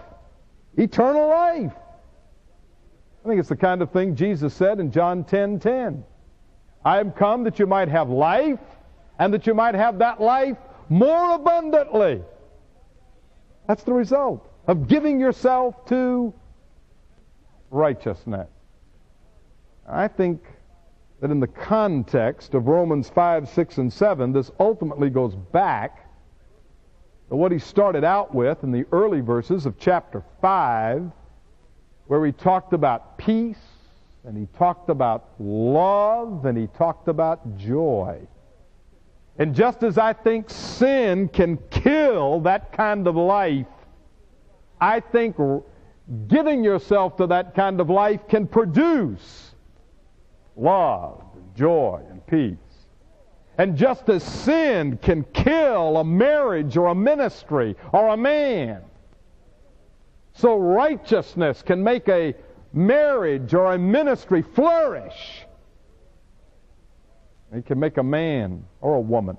eternal 0.76 1.28
life. 1.28 1.72
I 3.24 3.28
think 3.28 3.40
it's 3.40 3.48
the 3.48 3.56
kind 3.56 3.82
of 3.82 3.90
thing 3.90 4.14
Jesus 4.16 4.54
said 4.54 4.80
in 4.80 4.90
John 4.90 5.24
10 5.24 5.58
10. 5.58 6.04
I 6.84 7.00
am 7.00 7.12
come 7.12 7.44
that 7.44 7.58
you 7.58 7.66
might 7.66 7.88
have 7.88 8.08
life 8.08 8.60
and 9.20 9.34
that 9.34 9.46
you 9.46 9.52
might 9.52 9.74
have 9.74 9.98
that 9.98 10.18
life 10.18 10.56
more 10.88 11.34
abundantly. 11.34 12.22
That's 13.68 13.84
the 13.84 13.92
result 13.92 14.50
of 14.66 14.88
giving 14.88 15.20
yourself 15.20 15.86
to 15.86 16.32
righteousness. 17.70 18.48
I 19.86 20.08
think 20.08 20.42
that 21.20 21.30
in 21.30 21.38
the 21.38 21.46
context 21.46 22.54
of 22.54 22.66
Romans 22.66 23.10
5, 23.10 23.46
6, 23.46 23.78
and 23.78 23.92
7, 23.92 24.32
this 24.32 24.50
ultimately 24.58 25.10
goes 25.10 25.34
back 25.34 26.08
to 27.28 27.36
what 27.36 27.52
he 27.52 27.58
started 27.58 28.04
out 28.04 28.34
with 28.34 28.64
in 28.64 28.72
the 28.72 28.86
early 28.90 29.20
verses 29.20 29.66
of 29.66 29.78
chapter 29.78 30.24
5, 30.40 31.10
where 32.06 32.24
he 32.24 32.32
talked 32.32 32.72
about 32.72 33.18
peace, 33.18 33.60
and 34.24 34.36
he 34.36 34.46
talked 34.56 34.88
about 34.88 35.28
love, 35.38 36.46
and 36.46 36.56
he 36.56 36.68
talked 36.68 37.08
about 37.08 37.58
joy. 37.58 38.26
And 39.40 39.54
just 39.54 39.82
as 39.82 39.96
I 39.96 40.12
think 40.12 40.50
sin 40.50 41.26
can 41.26 41.56
kill 41.70 42.40
that 42.40 42.72
kind 42.74 43.06
of 43.06 43.16
life, 43.16 43.66
I 44.78 45.00
think 45.00 45.34
giving 46.28 46.62
yourself 46.62 47.16
to 47.16 47.26
that 47.28 47.54
kind 47.54 47.80
of 47.80 47.88
life 47.88 48.20
can 48.28 48.46
produce 48.46 49.52
love, 50.56 51.24
and 51.34 51.56
joy, 51.56 52.02
and 52.10 52.26
peace. 52.26 52.58
And 53.56 53.78
just 53.78 54.10
as 54.10 54.22
sin 54.22 54.98
can 54.98 55.24
kill 55.32 55.96
a 55.96 56.04
marriage 56.04 56.76
or 56.76 56.88
a 56.88 56.94
ministry 56.94 57.76
or 57.92 58.08
a 58.08 58.18
man, 58.18 58.82
so 60.34 60.58
righteousness 60.58 61.62
can 61.62 61.82
make 61.82 62.06
a 62.10 62.34
marriage 62.74 63.54
or 63.54 63.72
a 63.72 63.78
ministry 63.78 64.42
flourish. 64.42 65.46
It 67.52 67.66
can 67.66 67.80
make 67.80 67.96
a 67.96 68.02
man 68.02 68.64
or 68.80 68.94
a 68.94 69.00
woman 69.00 69.36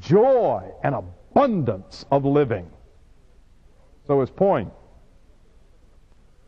joy 0.00 0.62
and 0.82 0.94
abundance 0.94 2.04
of 2.10 2.24
living. 2.24 2.68
So 4.06 4.20
his 4.20 4.30
point 4.30 4.72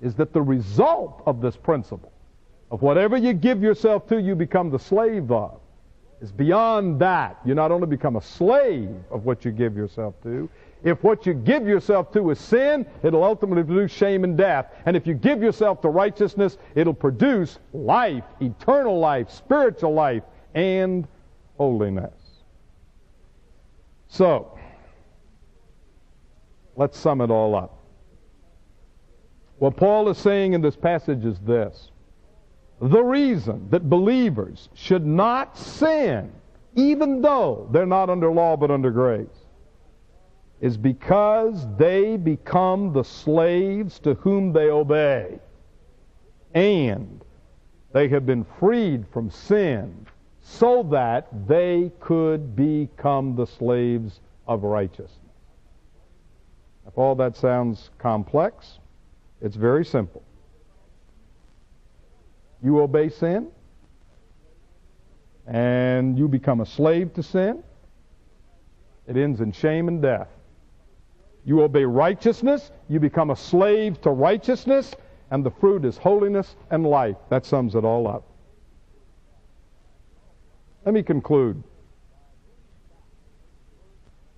is 0.00 0.14
that 0.14 0.32
the 0.32 0.42
result 0.42 1.22
of 1.26 1.40
this 1.40 1.56
principle 1.56 2.12
of 2.70 2.82
whatever 2.82 3.16
you 3.16 3.32
give 3.32 3.62
yourself 3.62 4.06
to, 4.08 4.20
you 4.20 4.34
become 4.34 4.70
the 4.70 4.78
slave 4.78 5.30
of. 5.30 5.60
It's 6.22 6.30
beyond 6.30 7.00
that. 7.00 7.38
You 7.44 7.54
not 7.54 7.72
only 7.72 7.86
become 7.86 8.16
a 8.16 8.22
slave 8.22 8.94
of 9.10 9.24
what 9.24 9.44
you 9.44 9.50
give 9.50 9.76
yourself 9.76 10.14
to, 10.22 10.48
if 10.82 11.02
what 11.02 11.26
you 11.26 11.34
give 11.34 11.66
yourself 11.66 12.12
to 12.12 12.30
is 12.30 12.38
sin, 12.38 12.86
it'll 13.02 13.24
ultimately 13.24 13.64
produce 13.64 13.90
shame 13.90 14.24
and 14.24 14.36
death. 14.36 14.72
And 14.86 14.96
if 14.96 15.06
you 15.06 15.14
give 15.14 15.42
yourself 15.42 15.80
to 15.82 15.88
righteousness, 15.88 16.58
it'll 16.74 16.94
produce 16.94 17.58
life, 17.72 18.24
eternal 18.40 18.98
life, 18.98 19.30
spiritual 19.30 19.92
life, 19.92 20.22
and 20.54 21.06
holiness. 21.56 22.14
So, 24.08 24.58
let's 26.76 26.98
sum 26.98 27.20
it 27.20 27.30
all 27.30 27.54
up. 27.54 27.78
What 29.58 29.76
Paul 29.76 30.08
is 30.08 30.18
saying 30.18 30.54
in 30.54 30.62
this 30.62 30.76
passage 30.76 31.24
is 31.24 31.38
this 31.40 31.90
the 32.80 33.02
reason 33.02 33.68
that 33.70 33.90
believers 33.90 34.70
should 34.72 35.04
not 35.04 35.56
sin, 35.58 36.32
even 36.74 37.20
though 37.20 37.68
they're 37.70 37.84
not 37.84 38.08
under 38.08 38.30
law 38.32 38.56
but 38.56 38.70
under 38.70 38.90
grace, 38.90 39.28
is 40.62 40.78
because 40.78 41.66
they 41.76 42.16
become 42.16 42.92
the 42.92 43.04
slaves 43.04 43.98
to 43.98 44.14
whom 44.14 44.52
they 44.52 44.70
obey. 44.70 45.38
And 46.54 47.22
they 47.92 48.08
have 48.08 48.24
been 48.24 48.46
freed 48.58 49.04
from 49.12 49.30
sin 49.30 50.06
so 50.58 50.82
that 50.90 51.28
they 51.46 51.92
could 52.00 52.56
become 52.56 53.36
the 53.36 53.46
slaves 53.46 54.20
of 54.48 54.64
righteousness. 54.64 55.12
If 56.86 56.98
all 56.98 57.14
that 57.14 57.36
sounds 57.36 57.90
complex, 57.98 58.80
it's 59.40 59.54
very 59.54 59.84
simple. 59.84 60.22
You 62.62 62.80
obey 62.80 63.08
sin, 63.10 63.48
and 65.46 66.18
you 66.18 66.26
become 66.26 66.60
a 66.60 66.66
slave 66.66 67.14
to 67.14 67.22
sin. 67.22 67.62
It 69.06 69.16
ends 69.16 69.40
in 69.40 69.52
shame 69.52 69.86
and 69.88 70.02
death. 70.02 70.28
You 71.44 71.62
obey 71.62 71.84
righteousness, 71.84 72.72
you 72.88 72.98
become 72.98 73.30
a 73.30 73.36
slave 73.36 74.00
to 74.02 74.10
righteousness, 74.10 74.94
and 75.30 75.44
the 75.44 75.50
fruit 75.50 75.84
is 75.84 75.96
holiness 75.96 76.56
and 76.70 76.84
life. 76.84 77.16
That 77.28 77.46
sums 77.46 77.76
it 77.76 77.84
all 77.84 78.08
up. 78.08 78.24
Let 80.84 80.94
me 80.94 81.02
conclude 81.02 81.62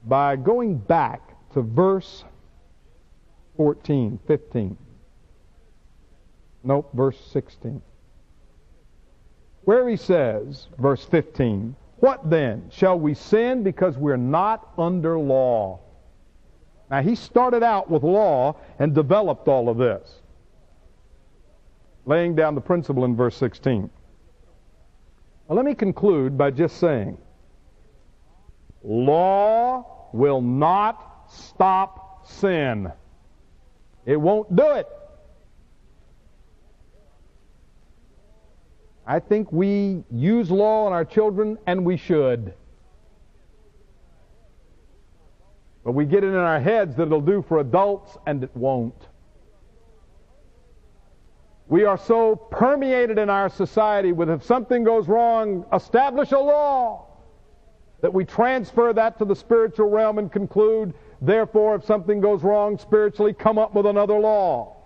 by 0.04 0.36
going 0.36 0.78
back 0.78 1.20
to 1.52 1.62
verse 1.62 2.24
14, 3.56 4.18
15. 4.26 4.76
Nope, 6.64 6.90
verse 6.94 7.18
16. 7.32 7.80
Where 9.64 9.88
he 9.88 9.96
says, 9.96 10.66
verse 10.78 11.04
15, 11.04 11.76
What 11.98 12.28
then? 12.28 12.68
Shall 12.70 12.98
we 12.98 13.14
sin 13.14 13.62
because 13.62 13.96
we're 13.96 14.16
not 14.16 14.68
under 14.76 15.18
law? 15.18 15.80
Now, 16.90 17.02
he 17.02 17.14
started 17.14 17.62
out 17.62 17.88
with 17.90 18.02
law 18.02 18.56
and 18.78 18.94
developed 18.94 19.48
all 19.48 19.68
of 19.68 19.78
this, 19.78 20.20
laying 22.04 22.34
down 22.34 22.54
the 22.54 22.60
principle 22.60 23.04
in 23.04 23.16
verse 23.16 23.36
16. 23.36 23.88
Let 25.52 25.66
me 25.66 25.74
conclude 25.74 26.38
by 26.38 26.50
just 26.50 26.78
saying 26.78 27.18
law 28.82 30.08
will 30.12 30.40
not 30.40 31.30
stop 31.30 32.26
sin, 32.26 32.90
it 34.06 34.16
won't 34.16 34.54
do 34.56 34.70
it. 34.72 34.88
I 39.06 39.18
think 39.18 39.52
we 39.52 40.04
use 40.10 40.50
law 40.50 40.86
on 40.86 40.92
our 40.92 41.04
children, 41.04 41.58
and 41.66 41.84
we 41.84 41.96
should. 41.96 42.54
But 45.84 45.92
we 45.92 46.04
get 46.04 46.22
it 46.22 46.28
in 46.28 46.36
our 46.36 46.60
heads 46.60 46.96
that 46.96 47.08
it'll 47.08 47.20
do 47.20 47.42
for 47.42 47.58
adults, 47.58 48.16
and 48.26 48.44
it 48.44 48.56
won't. 48.56 49.08
We 51.68 51.84
are 51.84 51.96
so 51.96 52.36
permeated 52.36 53.18
in 53.18 53.30
our 53.30 53.48
society 53.48 54.12
with 54.12 54.28
if 54.28 54.42
something 54.44 54.84
goes 54.84 55.08
wrong, 55.08 55.64
establish 55.72 56.32
a 56.32 56.38
law, 56.38 57.06
that 58.02 58.12
we 58.12 58.24
transfer 58.24 58.92
that 58.92 59.16
to 59.18 59.24
the 59.24 59.36
spiritual 59.36 59.88
realm 59.88 60.18
and 60.18 60.30
conclude, 60.30 60.92
therefore, 61.20 61.76
if 61.76 61.84
something 61.84 62.20
goes 62.20 62.42
wrong 62.42 62.76
spiritually, 62.76 63.32
come 63.32 63.58
up 63.58 63.74
with 63.74 63.86
another 63.86 64.18
law. 64.18 64.76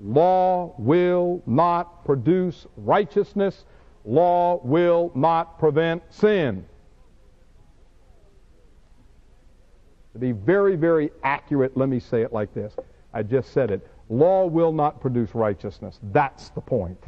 Law 0.00 0.74
will 0.78 1.42
not 1.46 2.04
produce 2.04 2.66
righteousness. 2.76 3.64
Law 4.04 4.60
will 4.64 5.12
not 5.14 5.58
prevent 5.58 6.02
sin. 6.10 6.66
To 10.14 10.18
be 10.18 10.32
very, 10.32 10.74
very 10.74 11.12
accurate, 11.22 11.76
let 11.76 11.88
me 11.88 12.00
say 12.00 12.22
it 12.22 12.32
like 12.32 12.52
this. 12.52 12.74
I 13.12 13.22
just 13.22 13.52
said 13.52 13.70
it. 13.70 13.86
Law 14.10 14.46
will 14.46 14.72
not 14.72 15.00
produce 15.00 15.34
righteousness. 15.36 15.98
That's 16.12 16.50
the 16.50 16.60
point. 16.60 17.02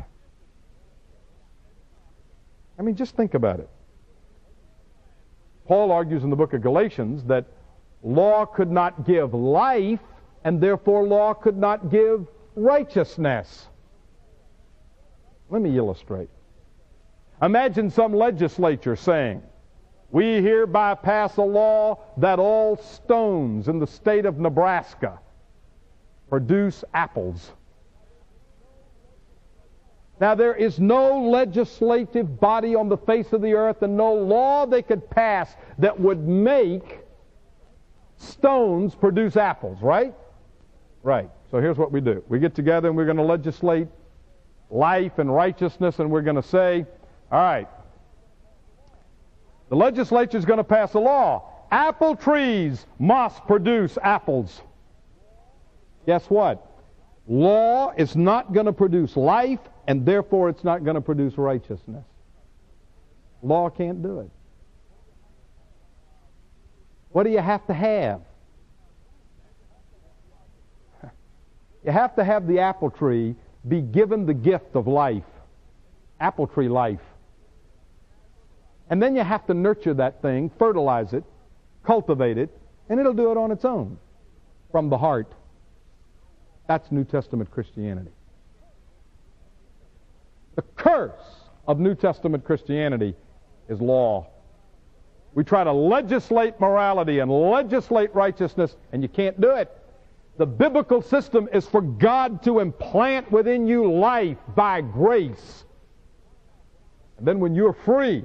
I 2.78 2.82
mean, 2.82 2.94
just 2.94 3.16
think 3.16 3.34
about 3.34 3.58
it. 3.58 3.68
Paul 5.66 5.90
argues 5.90 6.22
in 6.22 6.30
the 6.30 6.36
book 6.36 6.52
of 6.54 6.62
Galatians 6.62 7.24
that 7.24 7.46
law 8.04 8.46
could 8.46 8.70
not 8.70 9.04
give 9.04 9.34
life, 9.34 10.00
and 10.44 10.60
therefore 10.60 11.04
law 11.04 11.34
could 11.34 11.56
not 11.56 11.90
give 11.90 12.26
righteousness. 12.54 13.68
Let 15.50 15.60
me 15.60 15.76
illustrate. 15.76 16.30
Imagine 17.42 17.90
some 17.90 18.14
legislature 18.14 18.94
saying, 18.94 19.42
we 20.12 20.40
hereby 20.40 20.94
pass 20.94 21.36
a 21.36 21.42
law 21.42 21.98
that 22.18 22.38
all 22.38 22.76
stones 22.76 23.66
in 23.66 23.80
the 23.80 23.86
state 23.86 24.24
of 24.24 24.38
Nebraska 24.38 25.18
produce 26.32 26.82
apples. 26.94 27.52
Now, 30.18 30.34
there 30.34 30.54
is 30.54 30.80
no 30.80 31.20
legislative 31.28 32.40
body 32.40 32.74
on 32.74 32.88
the 32.88 32.96
face 32.96 33.34
of 33.34 33.42
the 33.42 33.52
earth 33.52 33.82
and 33.82 33.98
no 33.98 34.14
law 34.14 34.64
they 34.64 34.80
could 34.80 35.10
pass 35.10 35.54
that 35.76 36.00
would 36.00 36.26
make 36.26 37.00
stones 38.16 38.94
produce 38.94 39.36
apples, 39.36 39.76
right? 39.82 40.14
Right. 41.02 41.28
So 41.50 41.60
here's 41.60 41.76
what 41.76 41.92
we 41.92 42.00
do 42.00 42.24
we 42.30 42.38
get 42.38 42.54
together 42.54 42.88
and 42.88 42.96
we're 42.96 43.04
going 43.04 43.18
to 43.18 43.22
legislate 43.22 43.88
life 44.70 45.18
and 45.18 45.30
righteousness, 45.30 45.98
and 45.98 46.10
we're 46.10 46.22
going 46.22 46.36
to 46.36 46.42
say, 46.42 46.86
all 47.30 47.42
right, 47.42 47.68
the 49.68 49.76
legislature 49.76 50.38
is 50.38 50.46
going 50.46 50.56
to 50.56 50.64
pass 50.64 50.94
a 50.94 50.98
law. 50.98 51.66
Apple 51.70 52.16
trees 52.16 52.86
must 52.98 53.46
produce 53.46 53.98
apples. 54.02 54.62
Guess 56.06 56.26
what? 56.26 56.66
Law 57.28 57.92
is 57.96 58.16
not 58.16 58.52
going 58.52 58.66
to 58.66 58.72
produce 58.72 59.16
life, 59.16 59.60
and 59.86 60.04
therefore 60.04 60.48
it's 60.48 60.64
not 60.64 60.84
going 60.84 60.96
to 60.96 61.00
produce 61.00 61.38
righteousness. 61.38 62.04
Law 63.42 63.70
can't 63.70 64.02
do 64.02 64.20
it. 64.20 64.30
What 67.10 67.24
do 67.24 67.30
you 67.30 67.40
have 67.40 67.66
to 67.66 67.74
have? 67.74 68.22
You 71.84 71.92
have 71.92 72.14
to 72.16 72.24
have 72.24 72.46
the 72.46 72.60
apple 72.60 72.90
tree 72.90 73.34
be 73.66 73.80
given 73.80 74.26
the 74.26 74.34
gift 74.34 74.74
of 74.74 74.86
life. 74.86 75.24
Apple 76.20 76.46
tree 76.46 76.68
life. 76.68 77.00
And 78.88 79.02
then 79.02 79.16
you 79.16 79.22
have 79.22 79.46
to 79.46 79.54
nurture 79.54 79.94
that 79.94 80.22
thing, 80.22 80.50
fertilize 80.58 81.12
it, 81.12 81.24
cultivate 81.84 82.38
it, 82.38 82.50
and 82.88 83.00
it'll 83.00 83.14
do 83.14 83.30
it 83.30 83.36
on 83.36 83.50
its 83.50 83.64
own 83.64 83.98
from 84.70 84.88
the 84.88 84.98
heart. 84.98 85.32
That's 86.66 86.90
New 86.90 87.04
Testament 87.04 87.50
Christianity. 87.50 88.10
The 90.54 90.62
curse 90.76 91.12
of 91.66 91.78
New 91.78 91.94
Testament 91.94 92.44
Christianity 92.44 93.14
is 93.68 93.80
law. 93.80 94.28
We 95.34 95.44
try 95.44 95.64
to 95.64 95.72
legislate 95.72 96.60
morality 96.60 97.20
and 97.20 97.30
legislate 97.30 98.14
righteousness, 98.14 98.76
and 98.92 99.02
you 99.02 99.08
can't 99.08 99.40
do 99.40 99.52
it. 99.52 99.70
The 100.36 100.46
biblical 100.46 101.02
system 101.02 101.48
is 101.52 101.66
for 101.66 101.80
God 101.80 102.42
to 102.44 102.60
implant 102.60 103.30
within 103.30 103.66
you 103.66 103.90
life 103.92 104.38
by 104.54 104.80
grace. 104.80 105.64
And 107.18 107.26
then 107.26 107.38
when 107.38 107.54
you're 107.54 107.72
free, 107.72 108.24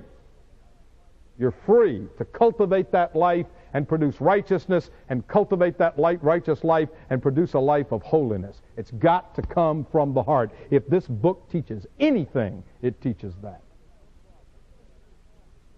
you're 1.37 1.55
free 1.65 2.07
to 2.17 2.25
cultivate 2.25 2.91
that 2.91 3.15
life 3.15 3.45
and 3.77 3.87
produce 3.87 4.19
righteousness 4.19 4.89
and 5.09 5.27
cultivate 5.27 5.77
that 5.77 5.99
light, 5.99 6.21
righteous 6.23 6.63
life 6.63 6.89
and 7.11 7.21
produce 7.21 7.53
a 7.53 7.59
life 7.59 7.91
of 7.91 8.01
holiness. 8.01 8.59
It's 8.75 8.89
got 8.89 9.35
to 9.35 9.43
come 9.43 9.85
from 9.91 10.15
the 10.15 10.23
heart. 10.23 10.49
If 10.71 10.87
this 10.87 11.05
book 11.05 11.47
teaches 11.51 11.85
anything, 11.99 12.63
it 12.81 12.99
teaches 13.01 13.35
that. 13.43 13.61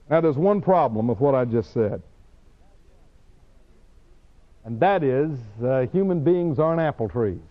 Now, 0.10 0.22
there's 0.22 0.38
one 0.38 0.62
problem 0.62 1.10
with 1.10 1.20
what 1.20 1.36
I 1.36 1.44
just 1.44 1.74
said. 1.74 2.02
And 4.64 4.80
that 4.80 5.04
is, 5.04 5.38
uh, 5.62 5.88
human 5.92 6.24
beings 6.24 6.58
aren't 6.58 6.80
apple 6.80 7.10
trees. 7.10 7.42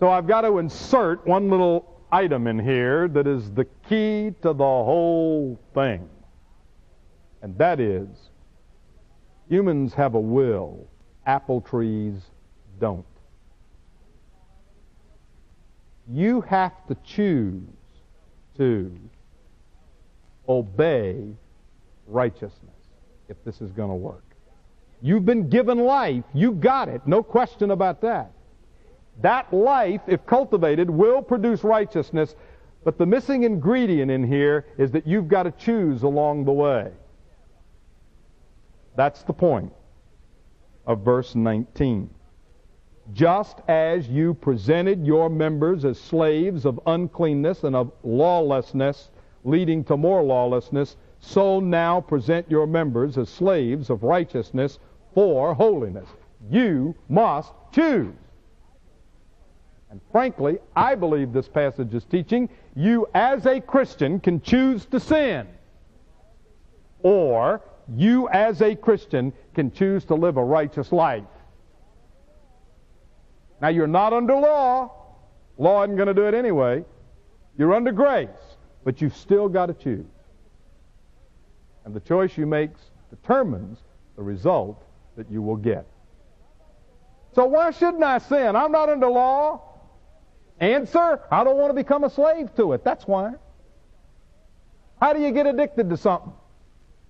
So 0.00 0.08
I've 0.08 0.26
got 0.26 0.40
to 0.40 0.56
insert 0.56 1.26
one 1.26 1.50
little 1.50 1.97
item 2.10 2.46
in 2.46 2.58
here 2.58 3.08
that 3.08 3.26
is 3.26 3.50
the 3.52 3.66
key 3.88 4.34
to 4.42 4.52
the 4.52 4.64
whole 4.64 5.60
thing. 5.74 6.08
And 7.42 7.56
that 7.58 7.80
is 7.80 8.08
humans 9.48 9.94
have 9.94 10.14
a 10.14 10.20
will, 10.20 10.86
apple 11.26 11.60
trees 11.60 12.14
don't. 12.80 13.04
You 16.10 16.40
have 16.42 16.86
to 16.88 16.96
choose 17.04 17.62
to 18.56 18.98
obey 20.48 21.22
righteousness 22.06 22.74
if 23.28 23.36
this 23.44 23.60
is 23.60 23.70
going 23.72 23.90
to 23.90 23.94
work. 23.94 24.24
You've 25.02 25.26
been 25.26 25.48
given 25.48 25.78
life. 25.78 26.24
You 26.34 26.52
got 26.52 26.88
it. 26.88 27.02
No 27.06 27.22
question 27.22 27.70
about 27.70 28.00
that. 28.00 28.32
That 29.20 29.52
life, 29.52 30.00
if 30.06 30.24
cultivated, 30.26 30.88
will 30.88 31.22
produce 31.22 31.64
righteousness, 31.64 32.36
but 32.84 32.98
the 32.98 33.06
missing 33.06 33.42
ingredient 33.42 34.10
in 34.10 34.24
here 34.24 34.66
is 34.78 34.92
that 34.92 35.06
you've 35.06 35.28
got 35.28 35.42
to 35.44 35.50
choose 35.52 36.04
along 36.04 36.44
the 36.44 36.52
way. 36.52 36.92
That's 38.96 39.22
the 39.22 39.32
point 39.32 39.72
of 40.86 41.04
verse 41.04 41.34
19. 41.34 42.10
Just 43.12 43.60
as 43.68 44.08
you 44.08 44.34
presented 44.34 45.06
your 45.06 45.30
members 45.30 45.84
as 45.84 45.98
slaves 45.98 46.64
of 46.64 46.78
uncleanness 46.86 47.64
and 47.64 47.74
of 47.74 47.90
lawlessness, 48.02 49.10
leading 49.44 49.82
to 49.84 49.96
more 49.96 50.22
lawlessness, 50.22 50.96
so 51.20 51.58
now 51.58 52.00
present 52.00 52.48
your 52.50 52.66
members 52.66 53.18
as 53.18 53.28
slaves 53.28 53.90
of 53.90 54.02
righteousness 54.02 54.78
for 55.14 55.54
holiness. 55.54 56.08
You 56.50 56.94
must 57.08 57.52
choose. 57.72 58.14
And 59.90 60.00
frankly, 60.12 60.58
I 60.76 60.94
believe 60.94 61.32
this 61.32 61.48
passage 61.48 61.94
is 61.94 62.04
teaching 62.04 62.48
you 62.76 63.08
as 63.14 63.46
a 63.46 63.60
Christian 63.60 64.20
can 64.20 64.40
choose 64.40 64.84
to 64.86 65.00
sin. 65.00 65.46
Or 67.02 67.62
you 67.94 68.28
as 68.28 68.60
a 68.60 68.74
Christian 68.74 69.32
can 69.54 69.72
choose 69.72 70.04
to 70.06 70.14
live 70.14 70.36
a 70.36 70.44
righteous 70.44 70.92
life. 70.92 71.24
Now, 73.60 73.68
you're 73.68 73.86
not 73.86 74.12
under 74.12 74.34
law. 74.34 74.92
Law 75.56 75.82
isn't 75.84 75.96
going 75.96 76.08
to 76.08 76.14
do 76.14 76.26
it 76.26 76.34
anyway. 76.34 76.84
You're 77.56 77.74
under 77.74 77.90
grace, 77.90 78.28
but 78.84 79.00
you've 79.00 79.16
still 79.16 79.48
got 79.48 79.66
to 79.66 79.74
choose. 79.74 80.06
And 81.84 81.94
the 81.94 82.00
choice 82.00 82.36
you 82.36 82.46
make 82.46 82.70
determines 83.10 83.78
the 84.16 84.22
result 84.22 84.84
that 85.16 85.30
you 85.30 85.42
will 85.42 85.56
get. 85.56 85.86
So 87.34 87.46
why 87.46 87.70
shouldn't 87.70 88.04
I 88.04 88.18
sin? 88.18 88.54
I'm 88.54 88.70
not 88.70 88.88
under 88.88 89.08
law. 89.08 89.62
Answer, 90.60 91.20
I 91.30 91.44
don't 91.44 91.56
want 91.56 91.70
to 91.70 91.74
become 91.74 92.04
a 92.04 92.10
slave 92.10 92.54
to 92.56 92.72
it. 92.72 92.84
That's 92.84 93.06
why. 93.06 93.34
How 95.00 95.12
do 95.12 95.20
you 95.20 95.30
get 95.30 95.46
addicted 95.46 95.88
to 95.90 95.96
something? 95.96 96.32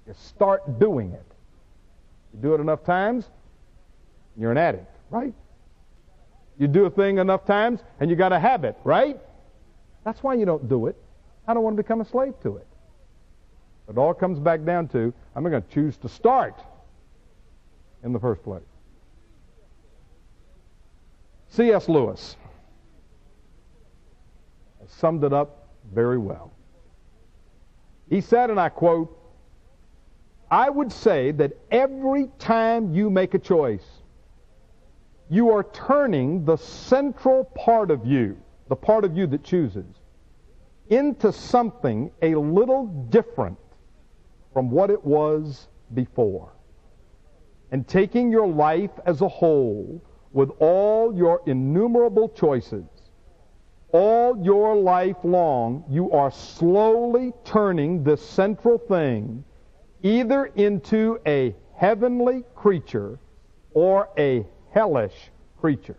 You 0.06 0.14
start 0.14 0.78
doing 0.78 1.12
it. 1.12 1.24
You 2.34 2.40
do 2.40 2.54
it 2.54 2.60
enough 2.60 2.84
times, 2.84 3.28
you're 4.36 4.52
an 4.52 4.58
addict, 4.58 4.94
right? 5.10 5.34
You 6.58 6.68
do 6.68 6.84
a 6.84 6.90
thing 6.90 7.18
enough 7.18 7.46
times, 7.46 7.80
and 8.00 8.10
you 8.10 8.16
got 8.16 8.32
a 8.32 8.38
habit, 8.38 8.76
right? 8.84 9.18
That's 10.04 10.22
why 10.22 10.34
you 10.34 10.44
don't 10.44 10.68
do 10.68 10.86
it. 10.86 10.96
I 11.46 11.54
don't 11.54 11.62
want 11.62 11.76
to 11.76 11.82
become 11.82 12.00
a 12.00 12.04
slave 12.04 12.34
to 12.42 12.56
it. 12.56 12.66
It 13.88 13.96
all 13.96 14.12
comes 14.12 14.38
back 14.38 14.64
down 14.64 14.88
to 14.88 15.14
I'm 15.34 15.42
going 15.42 15.62
to 15.62 15.68
choose 15.70 15.96
to 15.98 16.08
start 16.08 16.60
in 18.04 18.12
the 18.12 18.20
first 18.20 18.42
place. 18.42 18.62
C.S. 21.50 21.88
Lewis 21.88 22.36
summed 24.88 25.24
it 25.24 25.32
up 25.32 25.68
very 25.94 26.18
well. 26.18 26.52
He 28.08 28.20
said, 28.20 28.50
and 28.50 28.58
I 28.58 28.68
quote, 28.68 29.14
I 30.50 30.70
would 30.70 30.90
say 30.90 31.30
that 31.32 31.52
every 31.70 32.30
time 32.38 32.94
you 32.94 33.10
make 33.10 33.34
a 33.34 33.38
choice, 33.38 33.84
you 35.28 35.50
are 35.50 35.64
turning 35.74 36.44
the 36.44 36.56
central 36.56 37.44
part 37.44 37.90
of 37.90 38.06
you, 38.06 38.36
the 38.68 38.76
part 38.76 39.04
of 39.04 39.16
you 39.16 39.26
that 39.26 39.44
chooses, 39.44 39.84
into 40.88 41.32
something 41.32 42.10
a 42.22 42.34
little 42.34 42.86
different 43.10 43.58
from 44.54 44.70
what 44.70 44.90
it 44.90 45.04
was 45.04 45.68
before. 45.92 46.52
And 47.70 47.86
taking 47.86 48.32
your 48.32 48.46
life 48.46 48.90
as 49.04 49.20
a 49.20 49.28
whole, 49.28 50.02
with 50.32 50.50
all 50.60 51.14
your 51.14 51.42
innumerable 51.44 52.30
choices, 52.30 52.84
all 53.92 54.36
your 54.42 54.76
life 54.76 55.16
long, 55.24 55.84
you 55.88 56.10
are 56.12 56.30
slowly 56.30 57.32
turning 57.44 58.04
this 58.04 58.26
central 58.26 58.78
thing 58.78 59.44
either 60.02 60.46
into 60.54 61.18
a 61.26 61.54
heavenly 61.74 62.44
creature 62.54 63.18
or 63.72 64.08
a 64.18 64.46
hellish 64.70 65.30
creature. 65.60 65.96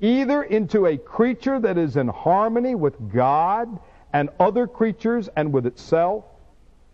Either 0.00 0.42
into 0.44 0.86
a 0.86 0.96
creature 0.96 1.58
that 1.60 1.78
is 1.78 1.96
in 1.96 2.08
harmony 2.08 2.74
with 2.74 3.12
God 3.12 3.78
and 4.12 4.28
other 4.40 4.66
creatures 4.66 5.28
and 5.36 5.52
with 5.52 5.66
itself, 5.66 6.24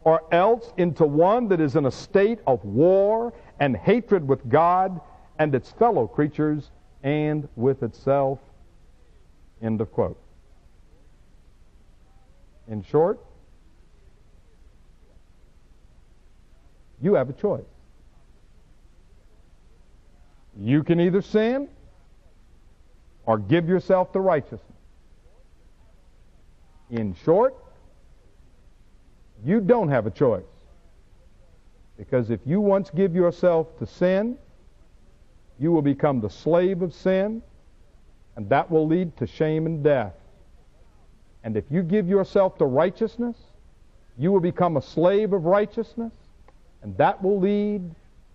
or 0.05 0.22
else 0.32 0.72
into 0.76 1.05
one 1.05 1.48
that 1.48 1.61
is 1.61 1.76
in 1.76 1.86
a 1.86 1.90
state 1.90 2.40
of 2.46 2.64
war 2.64 3.32
and 3.61 3.76
hatred 3.76 4.26
with 4.26 4.48
God 4.48 5.00
and 5.38 5.55
its 5.55 5.70
fellow 5.70 6.07
creatures 6.07 6.70
and 7.03 7.48
with 7.57 7.82
itself. 7.82 8.38
End 9.62 9.80
of 9.80 9.92
quote. 9.92 10.18
In 12.68 12.82
short, 12.82 13.20
you 17.00 17.14
have 17.14 17.30
a 17.30 17.32
choice. 17.32 17.64
You 20.58 20.82
can 20.82 21.00
either 21.00 21.22
sin 21.22 21.68
or 23.24 23.38
give 23.38 23.68
yourself 23.68 24.12
to 24.12 24.20
righteousness. 24.20 24.60
In 26.90 27.14
short, 27.24 27.54
you 29.44 29.60
don't 29.60 29.88
have 29.88 30.06
a 30.06 30.10
choice. 30.10 30.42
Because 31.96 32.30
if 32.30 32.40
you 32.44 32.60
once 32.60 32.90
give 32.90 33.14
yourself 33.14 33.78
to 33.78 33.86
sin, 33.86 34.36
you 35.58 35.72
will 35.72 35.82
become 35.82 36.20
the 36.20 36.28
slave 36.28 36.82
of 36.82 36.92
sin, 36.92 37.42
and 38.37 38.49
that 38.49 38.70
will 38.70 38.87
lead 38.87 39.16
to 39.18 39.26
shame 39.26 39.66
and 39.66 39.83
death. 39.83 40.14
And 41.45 41.57
if 41.57 41.64
you 41.70 41.83
give 41.83 42.09
yourself 42.09 42.57
to 42.59 42.64
righteousness, 42.64 43.37
you 44.18 44.30
will 44.33 44.41
become 44.41 44.76
a 44.76 44.83
slave 44.83 45.33
of 45.33 45.45
righteousness, 45.45 46.12
and 46.83 46.97
that 46.99 47.22
will 47.22 47.41
lead 47.41 47.83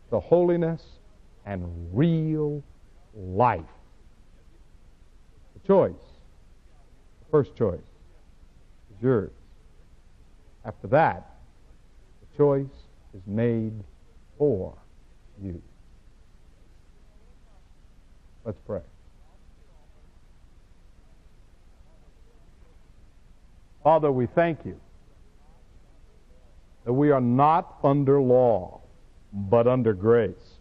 to 0.09 0.19
holiness 0.19 0.83
and 1.45 1.65
real 1.93 2.63
life. 3.15 3.61
The 5.53 5.67
choice, 5.67 5.93
the 7.19 7.31
first 7.31 7.55
choice, 7.55 7.79
is 7.79 9.01
yours. 9.01 9.31
After 10.65 10.87
that, 10.87 11.35
the 12.21 12.37
choice 12.37 12.65
is 13.13 13.21
made 13.25 13.73
for 14.37 14.73
you. 15.41 15.61
Let's 18.43 18.59
pray. 18.65 18.81
Father, 23.87 24.11
we 24.11 24.25
thank 24.25 24.65
you 24.65 24.77
that 26.83 26.91
we 26.91 27.09
are 27.09 27.21
not 27.21 27.77
under 27.85 28.19
law, 28.19 28.81
but 29.31 29.65
under 29.65 29.93
grace. 29.93 30.57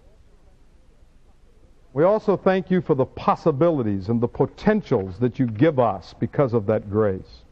We 1.93 2.05
also 2.05 2.37
thank 2.37 2.71
you 2.71 2.81
for 2.81 2.95
the 2.95 3.05
possibilities 3.05 4.11
and 4.11 4.21
the 4.21 4.29
potentials 4.29 5.19
that 5.19 5.41
you 5.41 5.49
give 5.49 5.81
us 5.81 6.15
because 6.21 6.55
of 6.55 6.67
that 6.67 6.89
grace. 6.89 7.43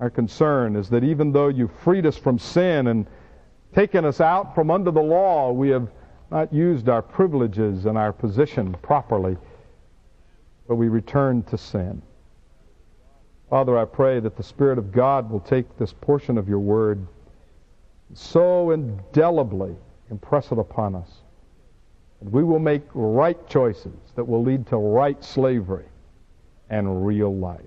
Our 0.00 0.10
concern 0.10 0.74
is 0.74 0.88
that 0.88 1.04
even 1.04 1.30
though 1.30 1.46
you 1.46 1.70
freed 1.84 2.04
us 2.04 2.16
from 2.16 2.40
sin 2.40 2.88
and 2.88 3.06
taken 3.72 4.04
us 4.04 4.20
out 4.20 4.52
from 4.52 4.72
under 4.72 4.90
the 4.90 5.00
law, 5.00 5.52
we 5.52 5.68
have 5.68 5.88
not 6.28 6.52
used 6.52 6.88
our 6.88 7.02
privileges 7.02 7.86
and 7.86 7.96
our 7.96 8.12
position 8.12 8.74
properly, 8.82 9.36
but 10.66 10.74
we 10.74 10.88
return 10.88 11.44
to 11.44 11.56
sin. 11.56 12.02
Father, 13.52 13.76
I 13.76 13.84
pray 13.84 14.18
that 14.18 14.34
the 14.34 14.42
Spirit 14.42 14.78
of 14.78 14.92
God 14.92 15.30
will 15.30 15.38
take 15.38 15.76
this 15.76 15.92
portion 15.92 16.38
of 16.38 16.48
your 16.48 16.58
word 16.58 17.06
so 18.14 18.70
indelibly 18.70 19.76
impress 20.10 20.52
it 20.52 20.58
upon 20.58 20.94
us. 20.94 21.18
And 22.22 22.32
we 22.32 22.44
will 22.44 22.58
make 22.58 22.80
right 22.94 23.36
choices 23.50 23.92
that 24.14 24.24
will 24.24 24.42
lead 24.42 24.66
to 24.68 24.78
right 24.78 25.22
slavery 25.22 25.84
and 26.70 27.06
real 27.06 27.36
life. 27.36 27.60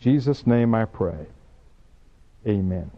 Jesus' 0.00 0.46
name 0.46 0.74
I 0.74 0.86
pray. 0.86 1.26
Amen. 2.48 2.90